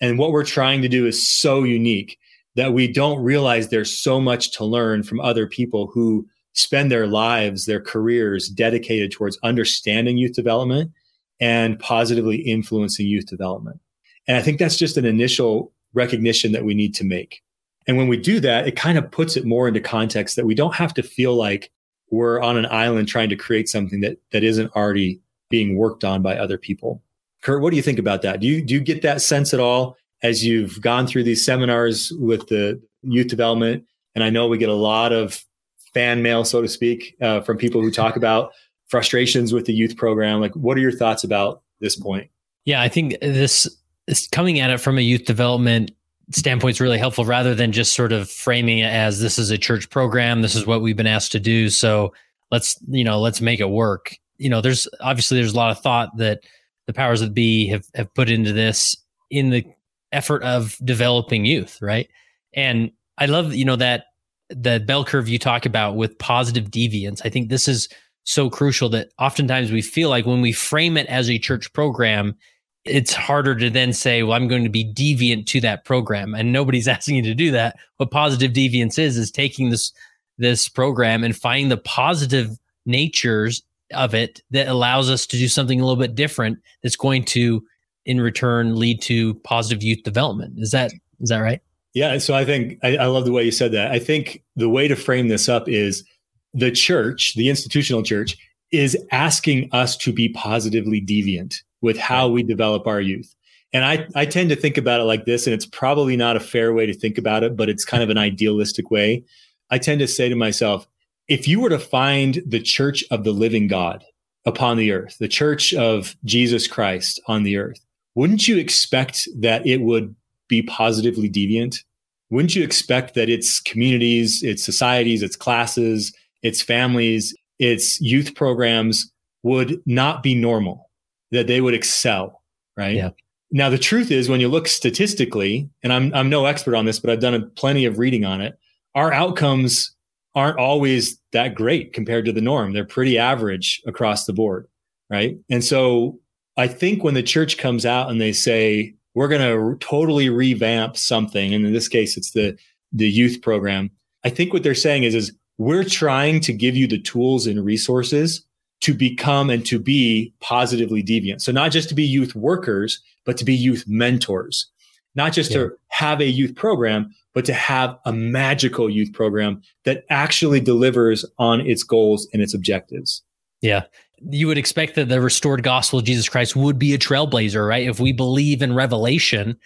And 0.00 0.18
what 0.18 0.32
we're 0.32 0.44
trying 0.44 0.82
to 0.82 0.88
do 0.88 1.06
is 1.06 1.26
so 1.26 1.62
unique 1.62 2.18
that 2.56 2.72
we 2.72 2.90
don't 2.90 3.22
realize 3.22 3.68
there's 3.68 3.98
so 3.98 4.20
much 4.20 4.52
to 4.52 4.64
learn 4.64 5.02
from 5.02 5.20
other 5.20 5.46
people 5.46 5.90
who 5.92 6.26
spend 6.52 6.90
their 6.90 7.06
lives, 7.06 7.66
their 7.66 7.80
careers 7.80 8.48
dedicated 8.48 9.10
towards 9.10 9.38
understanding 9.42 10.16
youth 10.16 10.34
development 10.34 10.92
and 11.40 11.78
positively 11.80 12.36
influencing 12.36 13.06
youth 13.06 13.26
development. 13.26 13.80
And 14.28 14.36
I 14.36 14.42
think 14.42 14.58
that's 14.58 14.76
just 14.76 14.96
an 14.96 15.04
initial 15.04 15.72
recognition 15.94 16.52
that 16.52 16.64
we 16.64 16.74
need 16.74 16.94
to 16.94 17.04
make. 17.04 17.42
And 17.86 17.96
when 17.96 18.08
we 18.08 18.16
do 18.16 18.40
that, 18.40 18.66
it 18.66 18.76
kind 18.76 18.96
of 18.96 19.10
puts 19.10 19.36
it 19.36 19.44
more 19.44 19.68
into 19.68 19.80
context 19.80 20.36
that 20.36 20.46
we 20.46 20.54
don't 20.54 20.74
have 20.74 20.94
to 20.94 21.02
feel 21.02 21.34
like 21.34 21.70
we're 22.10 22.40
on 22.40 22.56
an 22.56 22.66
island 22.66 23.08
trying 23.08 23.28
to 23.28 23.36
create 23.36 23.68
something 23.68 24.00
that, 24.00 24.18
that 24.32 24.44
isn't 24.44 24.74
already 24.74 25.20
being 25.50 25.76
worked 25.76 26.04
on 26.04 26.22
by 26.22 26.36
other 26.36 26.56
people. 26.56 27.02
Kurt, 27.44 27.62
what 27.62 27.70
do 27.70 27.76
you 27.76 27.82
think 27.82 27.98
about 27.98 28.22
that? 28.22 28.40
Do 28.40 28.46
you, 28.46 28.62
do 28.62 28.74
you 28.74 28.80
get 28.80 29.02
that 29.02 29.20
sense 29.20 29.54
at 29.54 29.60
all 29.60 29.96
as 30.22 30.44
you've 30.44 30.80
gone 30.80 31.06
through 31.06 31.24
these 31.24 31.44
seminars 31.44 32.12
with 32.18 32.48
the 32.48 32.80
youth 33.02 33.28
development? 33.28 33.84
And 34.14 34.24
I 34.24 34.30
know 34.30 34.48
we 34.48 34.58
get 34.58 34.70
a 34.70 34.74
lot 34.74 35.12
of 35.12 35.44
fan 35.92 36.22
mail, 36.22 36.44
so 36.44 36.62
to 36.62 36.68
speak, 36.68 37.16
uh, 37.20 37.42
from 37.42 37.58
people 37.58 37.82
who 37.82 37.90
talk 37.90 38.16
about 38.16 38.52
frustrations 38.88 39.52
with 39.52 39.66
the 39.66 39.74
youth 39.74 39.96
program. 39.96 40.40
Like, 40.40 40.54
what 40.54 40.76
are 40.76 40.80
your 40.80 40.92
thoughts 40.92 41.22
about 41.22 41.62
this 41.80 41.94
point? 41.96 42.30
Yeah, 42.64 42.80
I 42.80 42.88
think 42.88 43.16
this 43.20 43.68
is 44.06 44.26
coming 44.28 44.58
at 44.60 44.70
it 44.70 44.78
from 44.78 44.98
a 44.98 45.02
youth 45.02 45.24
development 45.24 45.90
standpoint 46.30 46.76
is 46.76 46.80
really 46.80 46.98
helpful 46.98 47.24
rather 47.24 47.54
than 47.54 47.72
just 47.72 47.92
sort 47.92 48.12
of 48.12 48.30
framing 48.30 48.78
it 48.78 48.86
as 48.86 49.20
this 49.20 49.38
is 49.38 49.50
a 49.50 49.58
church 49.58 49.90
program, 49.90 50.42
this 50.42 50.54
is 50.54 50.66
what 50.66 50.80
we've 50.80 50.96
been 50.96 51.06
asked 51.06 51.32
to 51.32 51.40
do. 51.40 51.68
So 51.68 52.14
let's, 52.50 52.78
you 52.88 53.04
know, 53.04 53.20
let's 53.20 53.40
make 53.40 53.60
it 53.60 53.68
work. 53.68 54.16
You 54.38 54.48
know, 54.48 54.60
there's 54.60 54.88
obviously 55.00 55.36
there's 55.38 55.52
a 55.52 55.56
lot 55.56 55.70
of 55.70 55.80
thought 55.80 56.16
that 56.16 56.40
the 56.86 56.92
powers 56.92 57.20
that 57.20 57.34
be 57.34 57.68
have, 57.68 57.84
have 57.94 58.12
put 58.14 58.30
into 58.30 58.52
this 58.52 58.96
in 59.30 59.50
the 59.50 59.64
effort 60.12 60.42
of 60.42 60.76
developing 60.84 61.44
youth, 61.44 61.78
right? 61.80 62.08
And 62.54 62.92
I 63.18 63.26
love, 63.26 63.54
you 63.54 63.64
know, 63.64 63.76
that 63.76 64.06
the 64.50 64.80
bell 64.80 65.04
curve 65.04 65.28
you 65.28 65.38
talk 65.38 65.66
about 65.66 65.96
with 65.96 66.18
positive 66.18 66.70
deviance. 66.70 67.20
I 67.24 67.28
think 67.28 67.48
this 67.48 67.66
is 67.66 67.88
so 68.24 68.48
crucial 68.48 68.88
that 68.90 69.08
oftentimes 69.18 69.70
we 69.70 69.82
feel 69.82 70.08
like 70.08 70.26
when 70.26 70.40
we 70.40 70.52
frame 70.52 70.96
it 70.96 71.06
as 71.08 71.28
a 71.28 71.38
church 71.38 71.72
program, 71.72 72.36
it's 72.84 73.14
harder 73.14 73.54
to 73.54 73.70
then 73.70 73.92
say, 73.92 74.22
well, 74.22 74.34
I'm 74.34 74.48
going 74.48 74.64
to 74.64 74.70
be 74.70 74.84
deviant 74.84 75.46
to 75.46 75.60
that 75.62 75.84
program. 75.84 76.34
And 76.34 76.52
nobody's 76.52 76.88
asking 76.88 77.16
you 77.16 77.22
to 77.22 77.34
do 77.34 77.50
that. 77.52 77.76
What 77.96 78.10
positive 78.10 78.52
deviance 78.52 78.98
is, 78.98 79.16
is 79.16 79.30
taking 79.30 79.70
this, 79.70 79.92
this 80.38 80.68
program 80.68 81.24
and 81.24 81.36
finding 81.36 81.68
the 81.68 81.76
positive 81.76 82.58
natures 82.86 83.62
of 83.92 84.14
it 84.14 84.42
that 84.50 84.68
allows 84.68 85.10
us 85.10 85.26
to 85.26 85.36
do 85.36 85.48
something 85.48 85.80
a 85.80 85.84
little 85.84 86.00
bit 86.00 86.14
different 86.14 86.58
that's 86.82 86.96
going 86.96 87.24
to, 87.24 87.62
in 88.06 88.20
return, 88.20 88.76
lead 88.76 89.02
to 89.02 89.34
positive 89.36 89.82
youth 89.82 90.02
development. 90.02 90.54
Is 90.58 90.70
that, 90.70 90.92
is 91.20 91.28
that 91.28 91.38
right? 91.38 91.60
Yeah. 91.92 92.18
So 92.18 92.34
I 92.34 92.44
think 92.44 92.78
I, 92.82 92.96
I 92.96 93.06
love 93.06 93.24
the 93.24 93.32
way 93.32 93.44
you 93.44 93.52
said 93.52 93.72
that. 93.72 93.92
I 93.92 93.98
think 93.98 94.42
the 94.56 94.68
way 94.68 94.88
to 94.88 94.96
frame 94.96 95.28
this 95.28 95.48
up 95.48 95.68
is 95.68 96.04
the 96.52 96.70
church, 96.70 97.34
the 97.34 97.48
institutional 97.48 98.02
church, 98.02 98.36
is 98.72 98.96
asking 99.12 99.68
us 99.72 99.96
to 99.98 100.12
be 100.12 100.28
positively 100.30 101.00
deviant 101.00 101.62
with 101.80 101.96
how 101.96 102.28
we 102.28 102.42
develop 102.42 102.86
our 102.86 103.00
youth. 103.00 103.34
And 103.72 103.84
I, 103.84 104.06
I 104.14 104.24
tend 104.26 104.50
to 104.50 104.56
think 104.56 104.76
about 104.76 105.00
it 105.00 105.04
like 105.04 105.24
this, 105.24 105.46
and 105.46 105.54
it's 105.54 105.66
probably 105.66 106.16
not 106.16 106.36
a 106.36 106.40
fair 106.40 106.72
way 106.72 106.86
to 106.86 106.94
think 106.94 107.18
about 107.18 107.42
it, 107.42 107.56
but 107.56 107.68
it's 107.68 107.84
kind 107.84 108.02
of 108.02 108.10
an 108.10 108.18
idealistic 108.18 108.90
way. 108.90 109.24
I 109.70 109.78
tend 109.78 110.00
to 110.00 110.06
say 110.06 110.28
to 110.28 110.36
myself, 110.36 110.86
if 111.28 111.48
you 111.48 111.60
were 111.60 111.70
to 111.70 111.78
find 111.78 112.42
the 112.46 112.60
church 112.60 113.04
of 113.10 113.24
the 113.24 113.32
living 113.32 113.68
God 113.68 114.04
upon 114.46 114.76
the 114.76 114.92
earth, 114.92 115.16
the 115.18 115.28
church 115.28 115.72
of 115.74 116.16
Jesus 116.24 116.66
Christ 116.66 117.20
on 117.26 117.42
the 117.42 117.56
earth, 117.56 117.80
wouldn't 118.14 118.46
you 118.46 118.58
expect 118.58 119.28
that 119.36 119.66
it 119.66 119.80
would 119.80 120.14
be 120.48 120.62
positively 120.62 121.28
deviant? 121.28 121.82
Wouldn't 122.30 122.54
you 122.54 122.62
expect 122.62 123.14
that 123.14 123.28
its 123.28 123.60
communities, 123.60 124.42
its 124.42 124.62
societies, 124.62 125.22
its 125.22 125.36
classes, 125.36 126.12
its 126.42 126.60
families, 126.60 127.34
its 127.58 128.00
youth 128.00 128.34
programs 128.34 129.10
would 129.42 129.80
not 129.86 130.22
be 130.22 130.34
normal, 130.34 130.90
that 131.30 131.46
they 131.46 131.60
would 131.60 131.74
excel, 131.74 132.42
right? 132.76 132.96
Yeah. 132.96 133.10
Now, 133.50 133.70
the 133.70 133.78
truth 133.78 134.10
is, 134.10 134.28
when 134.28 134.40
you 134.40 134.48
look 134.48 134.66
statistically, 134.66 135.68
and 135.82 135.92
I'm, 135.92 136.12
I'm 136.14 136.28
no 136.28 136.44
expert 136.44 136.74
on 136.74 136.86
this, 136.86 136.98
but 136.98 137.10
I've 137.10 137.20
done 137.20 137.34
a, 137.34 137.40
plenty 137.40 137.84
of 137.84 137.98
reading 137.98 138.24
on 138.24 138.40
it, 138.40 138.58
our 138.94 139.12
outcomes 139.12 139.93
aren't 140.34 140.58
always 140.58 141.18
that 141.32 141.54
great 141.54 141.92
compared 141.92 142.24
to 142.24 142.32
the 142.32 142.40
norm. 142.40 142.72
They're 142.72 142.84
pretty 142.84 143.18
average 143.18 143.82
across 143.86 144.24
the 144.24 144.32
board, 144.32 144.66
right? 145.10 145.38
And 145.50 145.64
so 145.64 146.18
I 146.56 146.66
think 146.66 147.04
when 147.04 147.14
the 147.14 147.22
church 147.22 147.58
comes 147.58 147.86
out 147.86 148.10
and 148.10 148.20
they 148.20 148.32
say, 148.32 148.94
we're 149.14 149.28
going 149.28 149.40
to 149.40 149.78
totally 149.78 150.28
revamp 150.28 150.96
something, 150.96 151.54
and 151.54 151.64
in 151.64 151.72
this 151.72 151.86
case, 151.86 152.16
it's 152.16 152.32
the, 152.32 152.58
the 152.92 153.08
youth 153.08 153.42
program. 153.42 153.90
I 154.24 154.30
think 154.30 154.52
what 154.52 154.64
they're 154.64 154.74
saying 154.74 155.04
is, 155.04 155.14
is 155.14 155.32
we're 155.56 155.84
trying 155.84 156.40
to 156.40 156.52
give 156.52 156.74
you 156.74 156.88
the 156.88 157.00
tools 157.00 157.46
and 157.46 157.64
resources 157.64 158.44
to 158.80 158.92
become 158.92 159.50
and 159.50 159.64
to 159.66 159.78
be 159.78 160.34
positively 160.40 161.02
deviant. 161.02 161.40
So 161.42 161.52
not 161.52 161.70
just 161.70 161.88
to 161.90 161.94
be 161.94 162.02
youth 162.02 162.34
workers, 162.34 163.00
but 163.24 163.36
to 163.36 163.44
be 163.44 163.54
youth 163.54 163.84
mentors, 163.86 164.66
not 165.14 165.32
just 165.32 165.52
yeah. 165.52 165.58
to 165.58 165.70
have 165.88 166.20
a 166.20 166.26
youth 166.26 166.56
program, 166.56 167.14
but 167.34 167.44
to 167.44 167.52
have 167.52 167.98
a 168.06 168.12
magical 168.12 168.88
youth 168.88 169.12
program 169.12 169.60
that 169.84 170.04
actually 170.08 170.60
delivers 170.60 171.24
on 171.38 171.60
its 171.60 171.82
goals 171.82 172.28
and 172.32 172.40
its 172.40 172.54
objectives. 172.54 173.22
Yeah. 173.60 173.84
You 174.30 174.46
would 174.46 174.58
expect 174.58 174.94
that 174.94 175.08
the 175.08 175.20
restored 175.20 175.62
gospel 175.62 175.98
of 175.98 176.04
Jesus 176.04 176.28
Christ 176.28 176.56
would 176.56 176.78
be 176.78 176.94
a 176.94 176.98
trailblazer, 176.98 177.68
right? 177.68 177.86
If 177.86 178.00
we 178.00 178.12
believe 178.12 178.62
in 178.62 178.74
revelation, 178.74 179.58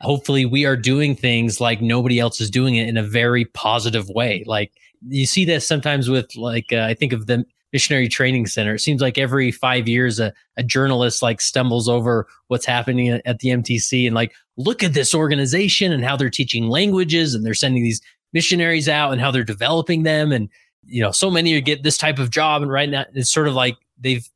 hopefully 0.00 0.44
we 0.44 0.66
are 0.66 0.76
doing 0.76 1.16
things 1.16 1.60
like 1.60 1.80
nobody 1.80 2.20
else 2.20 2.40
is 2.40 2.50
doing 2.50 2.76
it 2.76 2.88
in 2.88 2.96
a 2.96 3.02
very 3.02 3.46
positive 3.46 4.08
way. 4.10 4.44
Like 4.46 4.72
you 5.08 5.26
see 5.26 5.44
this 5.44 5.66
sometimes 5.66 6.08
with 6.08 6.36
like 6.36 6.72
uh, 6.72 6.82
I 6.82 6.94
think 6.94 7.12
of 7.12 7.26
the 7.26 7.44
missionary 7.74 8.08
training 8.08 8.46
center. 8.46 8.76
It 8.76 8.78
seems 8.78 9.02
like 9.02 9.18
every 9.18 9.50
five 9.50 9.88
years 9.88 10.20
a, 10.20 10.32
a 10.56 10.62
journalist 10.62 11.22
like 11.22 11.40
stumbles 11.40 11.88
over 11.88 12.28
what's 12.46 12.64
happening 12.64 13.08
at, 13.08 13.20
at 13.26 13.40
the 13.40 13.48
MTC 13.48 14.06
and 14.06 14.14
like 14.14 14.32
look 14.56 14.84
at 14.84 14.94
this 14.94 15.12
organization 15.12 15.90
and 15.92 16.04
how 16.04 16.16
they're 16.16 16.30
teaching 16.30 16.68
languages 16.68 17.34
and 17.34 17.44
they're 17.44 17.52
sending 17.52 17.82
these 17.82 18.00
missionaries 18.32 18.88
out 18.88 19.10
and 19.10 19.20
how 19.20 19.32
they're 19.32 19.42
developing 19.42 20.04
them 20.04 20.30
and 20.30 20.48
you 20.86 21.02
know 21.02 21.10
so 21.10 21.32
many 21.32 21.60
get 21.60 21.82
this 21.82 21.98
type 21.98 22.20
of 22.20 22.30
job 22.30 22.62
and 22.62 22.70
right 22.70 22.88
now 22.90 23.04
it's 23.12 23.32
sort 23.32 23.48
of 23.48 23.54
like 23.54 23.76
they've 23.98 24.28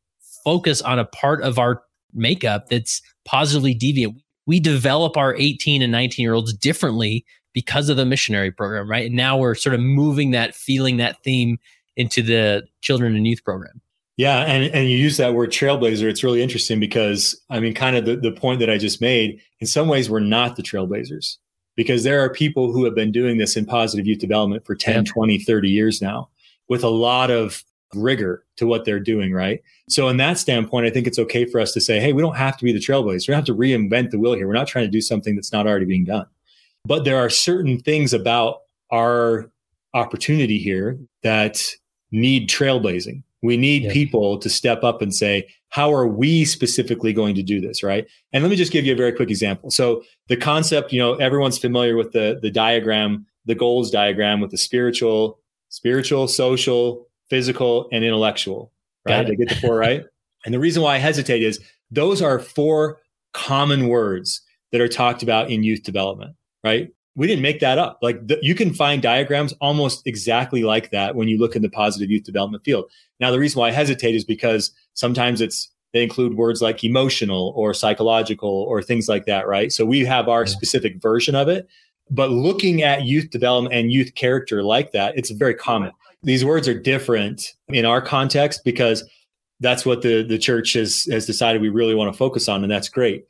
focused 0.44 0.84
on 0.84 0.98
a 0.98 1.04
part 1.04 1.40
of 1.42 1.58
our 1.58 1.82
makeup 2.12 2.68
that's 2.68 3.02
positively 3.24 3.74
deviant 3.74 4.16
we 4.46 4.58
develop 4.58 5.16
our 5.16 5.36
18 5.36 5.82
and 5.82 5.92
19 5.92 6.22
year 6.22 6.32
olds 6.32 6.52
differently 6.52 7.24
because 7.52 7.88
of 7.88 7.96
the 7.96 8.06
missionary 8.06 8.50
program, 8.50 8.88
right? 8.88 9.06
And 9.06 9.16
now 9.16 9.36
we're 9.36 9.54
sort 9.54 9.74
of 9.74 9.80
moving 9.80 10.30
that, 10.30 10.54
feeling 10.54 10.98
that 10.98 11.22
theme 11.22 11.58
into 11.98 12.22
the 12.22 12.66
children 12.80 13.14
and 13.14 13.26
youth 13.26 13.44
program. 13.44 13.82
Yeah, 14.16 14.38
and 14.46 14.64
and 14.74 14.88
you 14.88 14.96
use 14.96 15.16
that 15.18 15.34
word 15.34 15.50
trailblazer. 15.50 16.04
It's 16.04 16.24
really 16.24 16.42
interesting 16.42 16.80
because 16.80 17.40
I 17.50 17.60
mean, 17.60 17.74
kind 17.74 17.96
of 17.96 18.06
the, 18.06 18.16
the 18.16 18.32
point 18.32 18.60
that 18.60 18.70
I 18.70 18.78
just 18.78 19.00
made. 19.00 19.40
In 19.60 19.66
some 19.66 19.86
ways, 19.86 20.08
we're 20.08 20.20
not 20.20 20.56
the 20.56 20.62
trailblazers 20.62 21.36
because 21.76 22.02
there 22.02 22.20
are 22.20 22.30
people 22.30 22.72
who 22.72 22.84
have 22.84 22.94
been 22.94 23.12
doing 23.12 23.38
this 23.38 23.56
in 23.56 23.64
positive 23.64 24.06
youth 24.06 24.18
development 24.18 24.66
for 24.66 24.74
10, 24.74 25.04
yeah. 25.04 25.12
20, 25.12 25.38
30 25.38 25.70
years 25.70 26.02
now 26.02 26.28
with 26.68 26.82
a 26.82 26.88
lot 26.88 27.30
of 27.30 27.62
rigor 27.94 28.44
to 28.56 28.66
what 28.66 28.84
they're 28.84 28.98
doing, 28.98 29.32
right? 29.32 29.62
So, 29.88 30.08
in 30.08 30.16
that 30.16 30.38
standpoint, 30.38 30.86
I 30.86 30.90
think 30.90 31.06
it's 31.06 31.20
okay 31.20 31.44
for 31.44 31.60
us 31.60 31.72
to 31.72 31.80
say, 31.80 32.00
hey, 32.00 32.12
we 32.12 32.22
don't 32.22 32.36
have 32.36 32.56
to 32.56 32.64
be 32.64 32.72
the 32.72 32.80
trailblazers. 32.80 33.28
We 33.28 33.32
don't 33.32 33.36
have 33.36 33.44
to 33.46 33.54
reinvent 33.54 34.10
the 34.10 34.18
wheel 34.18 34.34
here. 34.34 34.48
We're 34.48 34.54
not 34.54 34.66
trying 34.66 34.86
to 34.86 34.90
do 34.90 35.00
something 35.00 35.36
that's 35.36 35.52
not 35.52 35.66
already 35.66 35.86
being 35.86 36.04
done. 36.04 36.26
But 36.84 37.04
there 37.04 37.18
are 37.18 37.30
certain 37.30 37.78
things 37.78 38.12
about 38.12 38.62
our 38.90 39.50
opportunity 39.94 40.58
here 40.58 40.98
that 41.22 41.62
need 42.10 42.48
trailblazing. 42.48 43.22
We 43.42 43.56
need 43.56 43.84
yeah. 43.84 43.92
people 43.92 44.38
to 44.38 44.48
step 44.48 44.82
up 44.82 45.00
and 45.00 45.14
say, 45.14 45.48
how 45.68 45.92
are 45.92 46.06
we 46.06 46.44
specifically 46.44 47.12
going 47.12 47.34
to 47.36 47.42
do 47.42 47.60
this? 47.60 47.82
Right. 47.82 48.06
And 48.32 48.42
let 48.42 48.50
me 48.50 48.56
just 48.56 48.72
give 48.72 48.84
you 48.84 48.92
a 48.92 48.96
very 48.96 49.12
quick 49.12 49.30
example. 49.30 49.70
So 49.70 50.02
the 50.28 50.36
concept, 50.36 50.92
you 50.92 50.98
know, 50.98 51.14
everyone's 51.14 51.58
familiar 51.58 51.96
with 51.96 52.12
the, 52.12 52.38
the 52.40 52.50
diagram, 52.50 53.26
the 53.44 53.54
goals 53.54 53.90
diagram 53.90 54.40
with 54.40 54.50
the 54.50 54.58
spiritual, 54.58 55.38
spiritual, 55.68 56.26
social, 56.26 57.06
physical, 57.30 57.88
and 57.92 58.04
intellectual. 58.04 58.72
Right. 59.06 59.26
They 59.26 59.36
get 59.36 59.48
the 59.48 59.56
four 59.56 59.76
right. 59.76 60.04
And 60.44 60.54
the 60.54 60.60
reason 60.60 60.84
why 60.84 60.94
I 60.94 60.98
hesitate 60.98 61.42
is 61.42 61.58
those 61.90 62.22
are 62.22 62.38
four 62.38 63.00
common 63.32 63.88
words 63.88 64.40
that 64.70 64.80
are 64.80 64.88
talked 64.88 65.24
about 65.24 65.50
in 65.50 65.64
youth 65.64 65.82
development 65.82 66.36
right? 66.64 66.88
We 67.18 67.26
didn't 67.26 67.42
make 67.42 67.58
that 67.60 67.78
up. 67.78 67.98
Like 68.00 68.24
the, 68.24 68.38
you 68.42 68.54
can 68.54 68.72
find 68.72 69.02
diagrams 69.02 69.52
almost 69.60 70.06
exactly 70.06 70.62
like 70.62 70.90
that 70.92 71.16
when 71.16 71.26
you 71.26 71.36
look 71.36 71.56
in 71.56 71.62
the 71.62 71.68
positive 71.68 72.10
youth 72.10 72.22
development 72.22 72.62
field. 72.64 72.88
Now, 73.18 73.32
the 73.32 73.40
reason 73.40 73.58
why 73.58 73.68
I 73.68 73.72
hesitate 73.72 74.14
is 74.14 74.24
because 74.24 74.70
sometimes 74.94 75.40
it's 75.40 75.68
they 75.92 76.04
include 76.04 76.36
words 76.36 76.62
like 76.62 76.84
emotional 76.84 77.52
or 77.56 77.74
psychological 77.74 78.48
or 78.68 78.82
things 78.82 79.08
like 79.08 79.26
that, 79.26 79.48
right? 79.48 79.72
So 79.72 79.84
we 79.84 80.04
have 80.04 80.28
our 80.28 80.42
yeah. 80.42 80.52
specific 80.52 81.02
version 81.02 81.34
of 81.34 81.48
it. 81.48 81.66
But 82.08 82.30
looking 82.30 82.82
at 82.82 83.04
youth 83.04 83.30
development 83.30 83.74
and 83.74 83.90
youth 83.90 84.14
character 84.14 84.62
like 84.62 84.92
that, 84.92 85.18
it's 85.18 85.30
very 85.30 85.54
common. 85.54 85.90
These 86.22 86.44
words 86.44 86.68
are 86.68 86.78
different 86.78 87.54
in 87.68 87.84
our 87.84 88.00
context 88.00 88.62
because 88.64 89.02
that's 89.58 89.84
what 89.84 90.02
the, 90.02 90.22
the 90.22 90.38
church 90.38 90.74
has, 90.74 91.08
has 91.10 91.26
decided 91.26 91.62
we 91.62 91.68
really 91.68 91.96
want 91.96 92.12
to 92.12 92.16
focus 92.16 92.48
on, 92.48 92.62
and 92.62 92.70
that's 92.70 92.88
great 92.88 93.24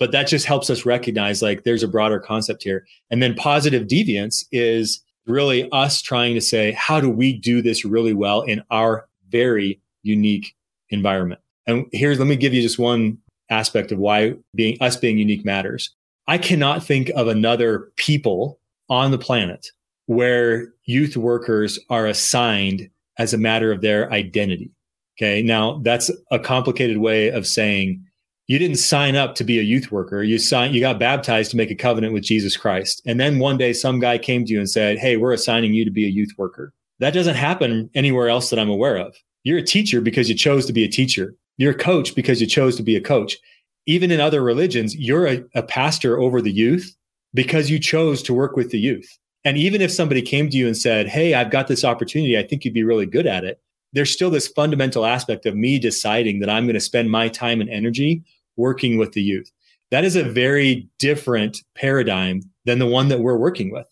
but 0.00 0.12
that 0.12 0.26
just 0.26 0.46
helps 0.46 0.70
us 0.70 0.86
recognize 0.86 1.42
like 1.42 1.62
there's 1.62 1.82
a 1.82 1.88
broader 1.88 2.18
concept 2.18 2.62
here. 2.62 2.86
And 3.10 3.22
then 3.22 3.34
positive 3.34 3.86
deviance 3.86 4.46
is 4.50 5.04
really 5.26 5.70
us 5.72 6.00
trying 6.00 6.34
to 6.34 6.40
say, 6.40 6.72
how 6.72 7.00
do 7.00 7.10
we 7.10 7.34
do 7.34 7.60
this 7.60 7.84
really 7.84 8.14
well 8.14 8.40
in 8.40 8.62
our 8.70 9.06
very 9.28 9.78
unique 10.02 10.56
environment? 10.88 11.42
And 11.66 11.86
here's, 11.92 12.18
let 12.18 12.26
me 12.26 12.36
give 12.36 12.54
you 12.54 12.62
just 12.62 12.78
one 12.78 13.18
aspect 13.50 13.92
of 13.92 13.98
why 13.98 14.34
being 14.54 14.78
us 14.80 14.96
being 14.96 15.18
unique 15.18 15.44
matters. 15.44 15.94
I 16.26 16.38
cannot 16.38 16.82
think 16.82 17.10
of 17.10 17.28
another 17.28 17.90
people 17.96 18.58
on 18.88 19.10
the 19.10 19.18
planet 19.18 19.70
where 20.06 20.72
youth 20.84 21.16
workers 21.16 21.78
are 21.90 22.06
assigned 22.06 22.88
as 23.18 23.34
a 23.34 23.38
matter 23.38 23.70
of 23.70 23.82
their 23.82 24.10
identity. 24.12 24.70
Okay. 25.18 25.42
Now 25.42 25.80
that's 25.82 26.10
a 26.30 26.38
complicated 26.38 26.96
way 26.96 27.28
of 27.28 27.46
saying 27.46 28.06
you 28.50 28.58
didn't 28.58 28.78
sign 28.78 29.14
up 29.14 29.36
to 29.36 29.44
be 29.44 29.60
a 29.60 29.62
youth 29.62 29.92
worker. 29.92 30.24
You 30.24 30.36
signed, 30.36 30.74
you 30.74 30.80
got 30.80 30.98
baptized 30.98 31.52
to 31.52 31.56
make 31.56 31.70
a 31.70 31.76
covenant 31.76 32.12
with 32.12 32.24
Jesus 32.24 32.56
Christ. 32.56 33.00
And 33.06 33.20
then 33.20 33.38
one 33.38 33.56
day 33.56 33.72
some 33.72 34.00
guy 34.00 34.18
came 34.18 34.44
to 34.44 34.52
you 34.52 34.58
and 34.58 34.68
said, 34.68 34.98
Hey, 34.98 35.16
we're 35.16 35.32
assigning 35.32 35.72
you 35.72 35.84
to 35.84 35.90
be 35.92 36.04
a 36.04 36.08
youth 36.08 36.32
worker. 36.36 36.72
That 36.98 37.14
doesn't 37.14 37.36
happen 37.36 37.88
anywhere 37.94 38.28
else 38.28 38.50
that 38.50 38.58
I'm 38.58 38.68
aware 38.68 38.96
of. 38.96 39.14
You're 39.44 39.58
a 39.58 39.64
teacher 39.64 40.00
because 40.00 40.28
you 40.28 40.34
chose 40.34 40.66
to 40.66 40.72
be 40.72 40.82
a 40.82 40.88
teacher. 40.88 41.32
You're 41.58 41.70
a 41.70 41.78
coach 41.78 42.16
because 42.16 42.40
you 42.40 42.48
chose 42.48 42.74
to 42.74 42.82
be 42.82 42.96
a 42.96 43.00
coach. 43.00 43.38
Even 43.86 44.10
in 44.10 44.18
other 44.18 44.42
religions, 44.42 44.96
you're 44.96 45.28
a, 45.28 45.44
a 45.54 45.62
pastor 45.62 46.18
over 46.18 46.42
the 46.42 46.50
youth 46.50 46.92
because 47.32 47.70
you 47.70 47.78
chose 47.78 48.20
to 48.24 48.34
work 48.34 48.56
with 48.56 48.72
the 48.72 48.80
youth. 48.80 49.16
And 49.44 49.58
even 49.58 49.80
if 49.80 49.92
somebody 49.92 50.22
came 50.22 50.50
to 50.50 50.56
you 50.56 50.66
and 50.66 50.76
said, 50.76 51.06
Hey, 51.06 51.34
I've 51.34 51.52
got 51.52 51.68
this 51.68 51.84
opportunity, 51.84 52.36
I 52.36 52.42
think 52.42 52.64
you'd 52.64 52.74
be 52.74 52.82
really 52.82 53.06
good 53.06 53.28
at 53.28 53.44
it. 53.44 53.60
There's 53.92 54.10
still 54.10 54.30
this 54.30 54.48
fundamental 54.48 55.06
aspect 55.06 55.46
of 55.46 55.54
me 55.54 55.78
deciding 55.78 56.40
that 56.40 56.50
I'm 56.50 56.64
going 56.64 56.74
to 56.74 56.80
spend 56.80 57.12
my 57.12 57.28
time 57.28 57.60
and 57.60 57.70
energy 57.70 58.24
working 58.56 58.98
with 58.98 59.12
the 59.12 59.22
youth. 59.22 59.50
That 59.90 60.04
is 60.04 60.16
a 60.16 60.24
very 60.24 60.88
different 60.98 61.58
paradigm 61.74 62.42
than 62.64 62.78
the 62.78 62.86
one 62.86 63.08
that 63.08 63.20
we're 63.20 63.36
working 63.36 63.72
with. 63.72 63.86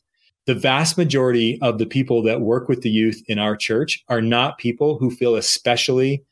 The 0.46 0.54
vast 0.54 0.96
majority 0.96 1.58
of 1.60 1.78
the 1.78 1.86
people 1.86 2.22
that 2.22 2.40
work 2.40 2.68
with 2.68 2.82
the 2.82 2.90
youth 2.90 3.22
in 3.26 3.38
our 3.38 3.56
church 3.56 4.02
are 4.08 4.22
not 4.22 4.58
people 4.58 4.98
who 4.98 5.10
feel 5.10 5.34
especially 5.34 6.22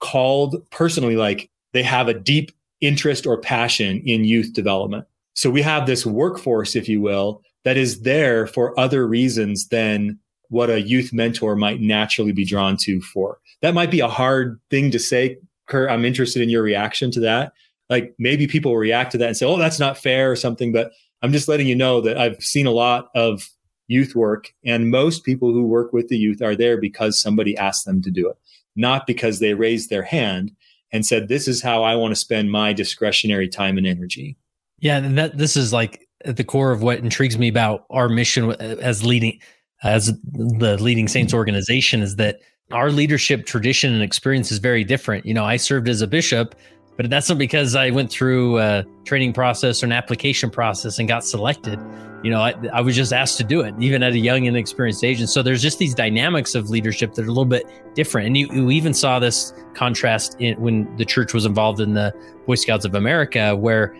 called 0.00 0.62
personally, 0.70 1.16
like 1.16 1.50
they 1.72 1.82
have 1.82 2.08
a 2.08 2.14
deep 2.14 2.52
interest 2.80 3.26
or 3.26 3.40
passion 3.40 4.02
in 4.04 4.24
youth 4.24 4.52
development. 4.52 5.06
So 5.34 5.50
we 5.50 5.62
have 5.62 5.86
this 5.86 6.06
workforce, 6.06 6.76
if 6.76 6.88
you 6.88 7.00
will, 7.00 7.42
that 7.64 7.76
is 7.76 8.02
there 8.02 8.46
for 8.46 8.78
other 8.78 9.06
reasons 9.06 9.68
than 9.68 10.18
what 10.50 10.70
a 10.70 10.82
youth 10.82 11.12
mentor 11.12 11.56
might 11.56 11.80
naturally 11.80 12.32
be 12.32 12.44
drawn 12.44 12.76
to 12.76 13.00
for. 13.00 13.38
That 13.62 13.74
might 13.74 13.90
be 13.90 14.00
a 14.00 14.08
hard 14.08 14.60
thing 14.70 14.90
to 14.90 14.98
say, 14.98 15.38
Kurt. 15.66 15.90
I'm 15.90 16.04
interested 16.04 16.42
in 16.42 16.50
your 16.50 16.62
reaction 16.62 17.10
to 17.12 17.20
that 17.20 17.54
like 17.90 18.14
maybe 18.18 18.46
people 18.46 18.76
react 18.76 19.12
to 19.12 19.18
that 19.18 19.28
and 19.28 19.36
say, 19.36 19.46
oh, 19.46 19.58
that's 19.58 19.78
not 19.78 19.98
fair 19.98 20.30
or 20.30 20.36
something. 20.36 20.72
But 20.72 20.92
I'm 21.22 21.32
just 21.32 21.48
letting 21.48 21.66
you 21.66 21.74
know 21.74 22.00
that 22.00 22.18
I've 22.18 22.42
seen 22.42 22.66
a 22.66 22.70
lot 22.70 23.10
of 23.14 23.48
youth 23.86 24.14
work, 24.14 24.52
and 24.64 24.90
most 24.90 25.24
people 25.24 25.52
who 25.52 25.64
work 25.66 25.92
with 25.92 26.08
the 26.08 26.16
youth 26.16 26.40
are 26.40 26.56
there 26.56 26.78
because 26.78 27.20
somebody 27.20 27.56
asked 27.56 27.84
them 27.84 28.00
to 28.02 28.10
do 28.10 28.28
it, 28.28 28.36
not 28.76 29.06
because 29.06 29.38
they 29.40 29.54
raised 29.54 29.90
their 29.90 30.02
hand 30.02 30.52
and 30.90 31.04
said, 31.04 31.28
this 31.28 31.48
is 31.48 31.60
how 31.60 31.82
I 31.82 31.94
want 31.96 32.12
to 32.12 32.16
spend 32.16 32.50
my 32.50 32.72
discretionary 32.72 33.48
time 33.48 33.76
and 33.76 33.86
energy. 33.86 34.36
Yeah. 34.78 34.98
And 34.98 35.18
that 35.18 35.36
this 35.36 35.56
is 35.56 35.72
like 35.72 36.08
at 36.24 36.36
the 36.36 36.44
core 36.44 36.72
of 36.72 36.82
what 36.82 36.98
intrigues 37.00 37.36
me 37.36 37.48
about 37.48 37.84
our 37.90 38.08
mission 38.08 38.52
as 38.52 39.04
leading, 39.04 39.40
as 39.82 40.12
the 40.32 40.78
leading 40.80 41.08
saints 41.08 41.32
mm-hmm. 41.32 41.38
organization 41.38 42.00
is 42.00 42.16
that 42.16 42.40
our 42.70 42.90
leadership 42.90 43.44
tradition 43.44 43.92
and 43.92 44.02
experience 44.02 44.50
is 44.50 44.58
very 44.58 44.84
different. 44.84 45.26
You 45.26 45.34
know, 45.34 45.44
I 45.44 45.56
served 45.56 45.88
as 45.88 46.00
a 46.00 46.06
bishop 46.06 46.54
but 46.96 47.10
that's 47.10 47.28
not 47.28 47.38
because 47.38 47.74
I 47.74 47.90
went 47.90 48.10
through 48.10 48.58
a 48.60 48.84
training 49.04 49.32
process 49.32 49.82
or 49.82 49.86
an 49.86 49.92
application 49.92 50.50
process 50.50 50.98
and 50.98 51.08
got 51.08 51.24
selected. 51.24 51.80
You 52.22 52.30
know, 52.30 52.40
I, 52.40 52.54
I 52.72 52.80
was 52.80 52.96
just 52.96 53.12
asked 53.12 53.36
to 53.38 53.44
do 53.44 53.60
it, 53.60 53.74
even 53.78 54.02
at 54.02 54.12
a 54.12 54.18
young 54.18 54.46
and 54.46 54.56
inexperienced 54.56 55.04
age. 55.04 55.20
And 55.20 55.28
so 55.28 55.42
there's 55.42 55.60
just 55.60 55.78
these 55.78 55.94
dynamics 55.94 56.54
of 56.54 56.70
leadership 56.70 57.12
that 57.14 57.22
are 57.22 57.28
a 57.28 57.28
little 57.28 57.44
bit 57.44 57.66
different. 57.94 58.28
And 58.28 58.36
you, 58.36 58.48
you 58.50 58.70
even 58.70 58.94
saw 58.94 59.18
this 59.18 59.52
contrast 59.74 60.40
in, 60.40 60.58
when 60.60 60.96
the 60.96 61.04
church 61.04 61.34
was 61.34 61.44
involved 61.44 61.80
in 61.80 61.94
the 61.94 62.14
Boy 62.46 62.54
Scouts 62.54 62.84
of 62.84 62.94
America, 62.94 63.54
where 63.54 63.94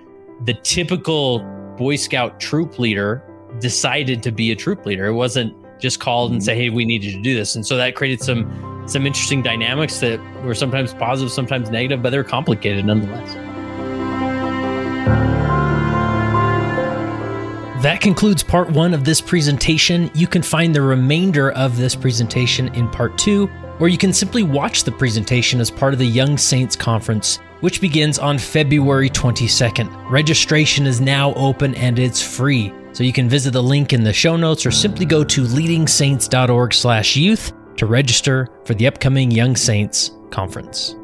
the 0.44 0.54
typical 0.54 1.40
Boy 1.76 1.96
Scout 1.96 2.40
troop 2.40 2.78
leader 2.78 3.22
decided 3.58 4.22
to 4.22 4.32
be 4.32 4.52
a 4.52 4.56
troop 4.56 4.86
leader. 4.86 5.06
It 5.06 5.14
wasn't 5.14 5.54
just 5.80 6.00
called 6.00 6.30
and 6.32 6.40
mm-hmm. 6.40 6.46
say, 6.46 6.56
"Hey, 6.56 6.70
we 6.70 6.84
need 6.84 7.04
you 7.04 7.12
to 7.12 7.20
do 7.20 7.34
this," 7.34 7.56
and 7.56 7.66
so 7.66 7.76
that 7.76 7.94
created 7.94 8.22
some 8.22 8.48
some 8.86 9.06
interesting 9.06 9.42
dynamics 9.42 10.00
that 10.00 10.20
were 10.42 10.54
sometimes 10.54 10.94
positive, 10.94 11.32
sometimes 11.32 11.70
negative, 11.70 12.02
but 12.02 12.10
they're 12.10 12.24
complicated 12.24 12.84
nonetheless. 12.84 13.34
That 17.82 18.00
concludes 18.00 18.42
part 18.42 18.70
one 18.70 18.94
of 18.94 19.04
this 19.04 19.20
presentation. 19.20 20.10
You 20.14 20.26
can 20.26 20.42
find 20.42 20.74
the 20.74 20.80
remainder 20.80 21.52
of 21.52 21.76
this 21.76 21.94
presentation 21.94 22.74
in 22.74 22.88
part 22.88 23.18
two, 23.18 23.50
or 23.78 23.88
you 23.88 23.98
can 23.98 24.12
simply 24.12 24.42
watch 24.42 24.84
the 24.84 24.92
presentation 24.92 25.60
as 25.60 25.70
part 25.70 25.92
of 25.92 25.98
the 25.98 26.06
Young 26.06 26.38
Saints 26.38 26.76
Conference, 26.76 27.40
which 27.60 27.82
begins 27.82 28.18
on 28.18 28.38
February 28.38 29.10
22nd. 29.10 30.10
Registration 30.10 30.86
is 30.86 31.00
now 31.00 31.34
open 31.34 31.74
and 31.74 31.98
it's 31.98 32.22
free. 32.22 32.72
So 32.92 33.02
you 33.02 33.12
can 33.12 33.28
visit 33.28 33.52
the 33.52 33.62
link 33.62 33.92
in 33.92 34.04
the 34.04 34.12
show 34.12 34.36
notes 34.36 34.64
or 34.64 34.70
simply 34.70 35.04
go 35.04 35.24
to 35.24 35.42
leadingsaints.org/youth 35.42 37.52
to 37.76 37.86
register 37.86 38.48
for 38.64 38.74
the 38.74 38.86
upcoming 38.86 39.30
Young 39.30 39.56
Saints 39.56 40.10
Conference. 40.30 40.94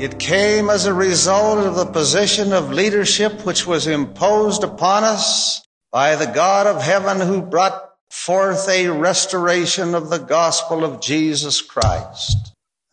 It 0.00 0.18
came 0.18 0.70
as 0.70 0.86
a 0.86 0.94
result 0.94 1.58
of 1.58 1.74
the 1.74 1.84
position 1.84 2.54
of 2.54 2.72
leadership 2.72 3.44
which 3.44 3.66
was 3.66 3.86
imposed 3.86 4.64
upon 4.64 5.04
us 5.04 5.62
by 5.92 6.16
the 6.16 6.24
God 6.32 6.66
of 6.66 6.80
heaven 6.80 7.20
who 7.20 7.42
brought 7.42 7.90
forth 8.08 8.66
a 8.68 8.88
restoration 8.88 9.94
of 9.94 10.08
the 10.08 10.18
gospel 10.18 10.84
of 10.84 11.02
Jesus 11.02 11.60
Christ. 11.60 12.49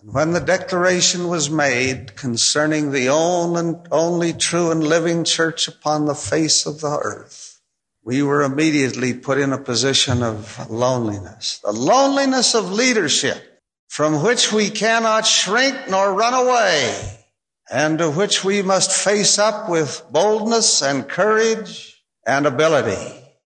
When 0.09 0.31
the 0.31 0.39
declaration 0.39 1.27
was 1.27 1.49
made 1.49 2.15
concerning 2.15 2.91
the 2.91 3.09
only 3.09 4.31
true 4.31 4.71
and 4.71 4.81
living 4.81 5.25
church 5.25 5.67
upon 5.67 6.05
the 6.05 6.15
face 6.15 6.65
of 6.65 6.79
the 6.79 6.97
earth, 7.03 7.59
we 8.05 8.23
were 8.23 8.41
immediately 8.41 9.13
put 9.13 9.37
in 9.37 9.51
a 9.51 9.57
position 9.57 10.23
of 10.23 10.69
loneliness, 10.69 11.59
the 11.61 11.73
loneliness 11.73 12.55
of 12.55 12.71
leadership 12.71 13.61
from 13.89 14.23
which 14.23 14.53
we 14.53 14.69
cannot 14.69 15.25
shrink 15.25 15.75
nor 15.89 16.13
run 16.13 16.33
away, 16.33 17.25
and 17.69 17.99
to 17.99 18.09
which 18.09 18.45
we 18.45 18.61
must 18.61 18.93
face 18.93 19.37
up 19.37 19.67
with 19.69 20.03
boldness 20.09 20.81
and 20.81 21.09
courage 21.09 22.01
and 22.25 22.45
ability. 22.45 23.26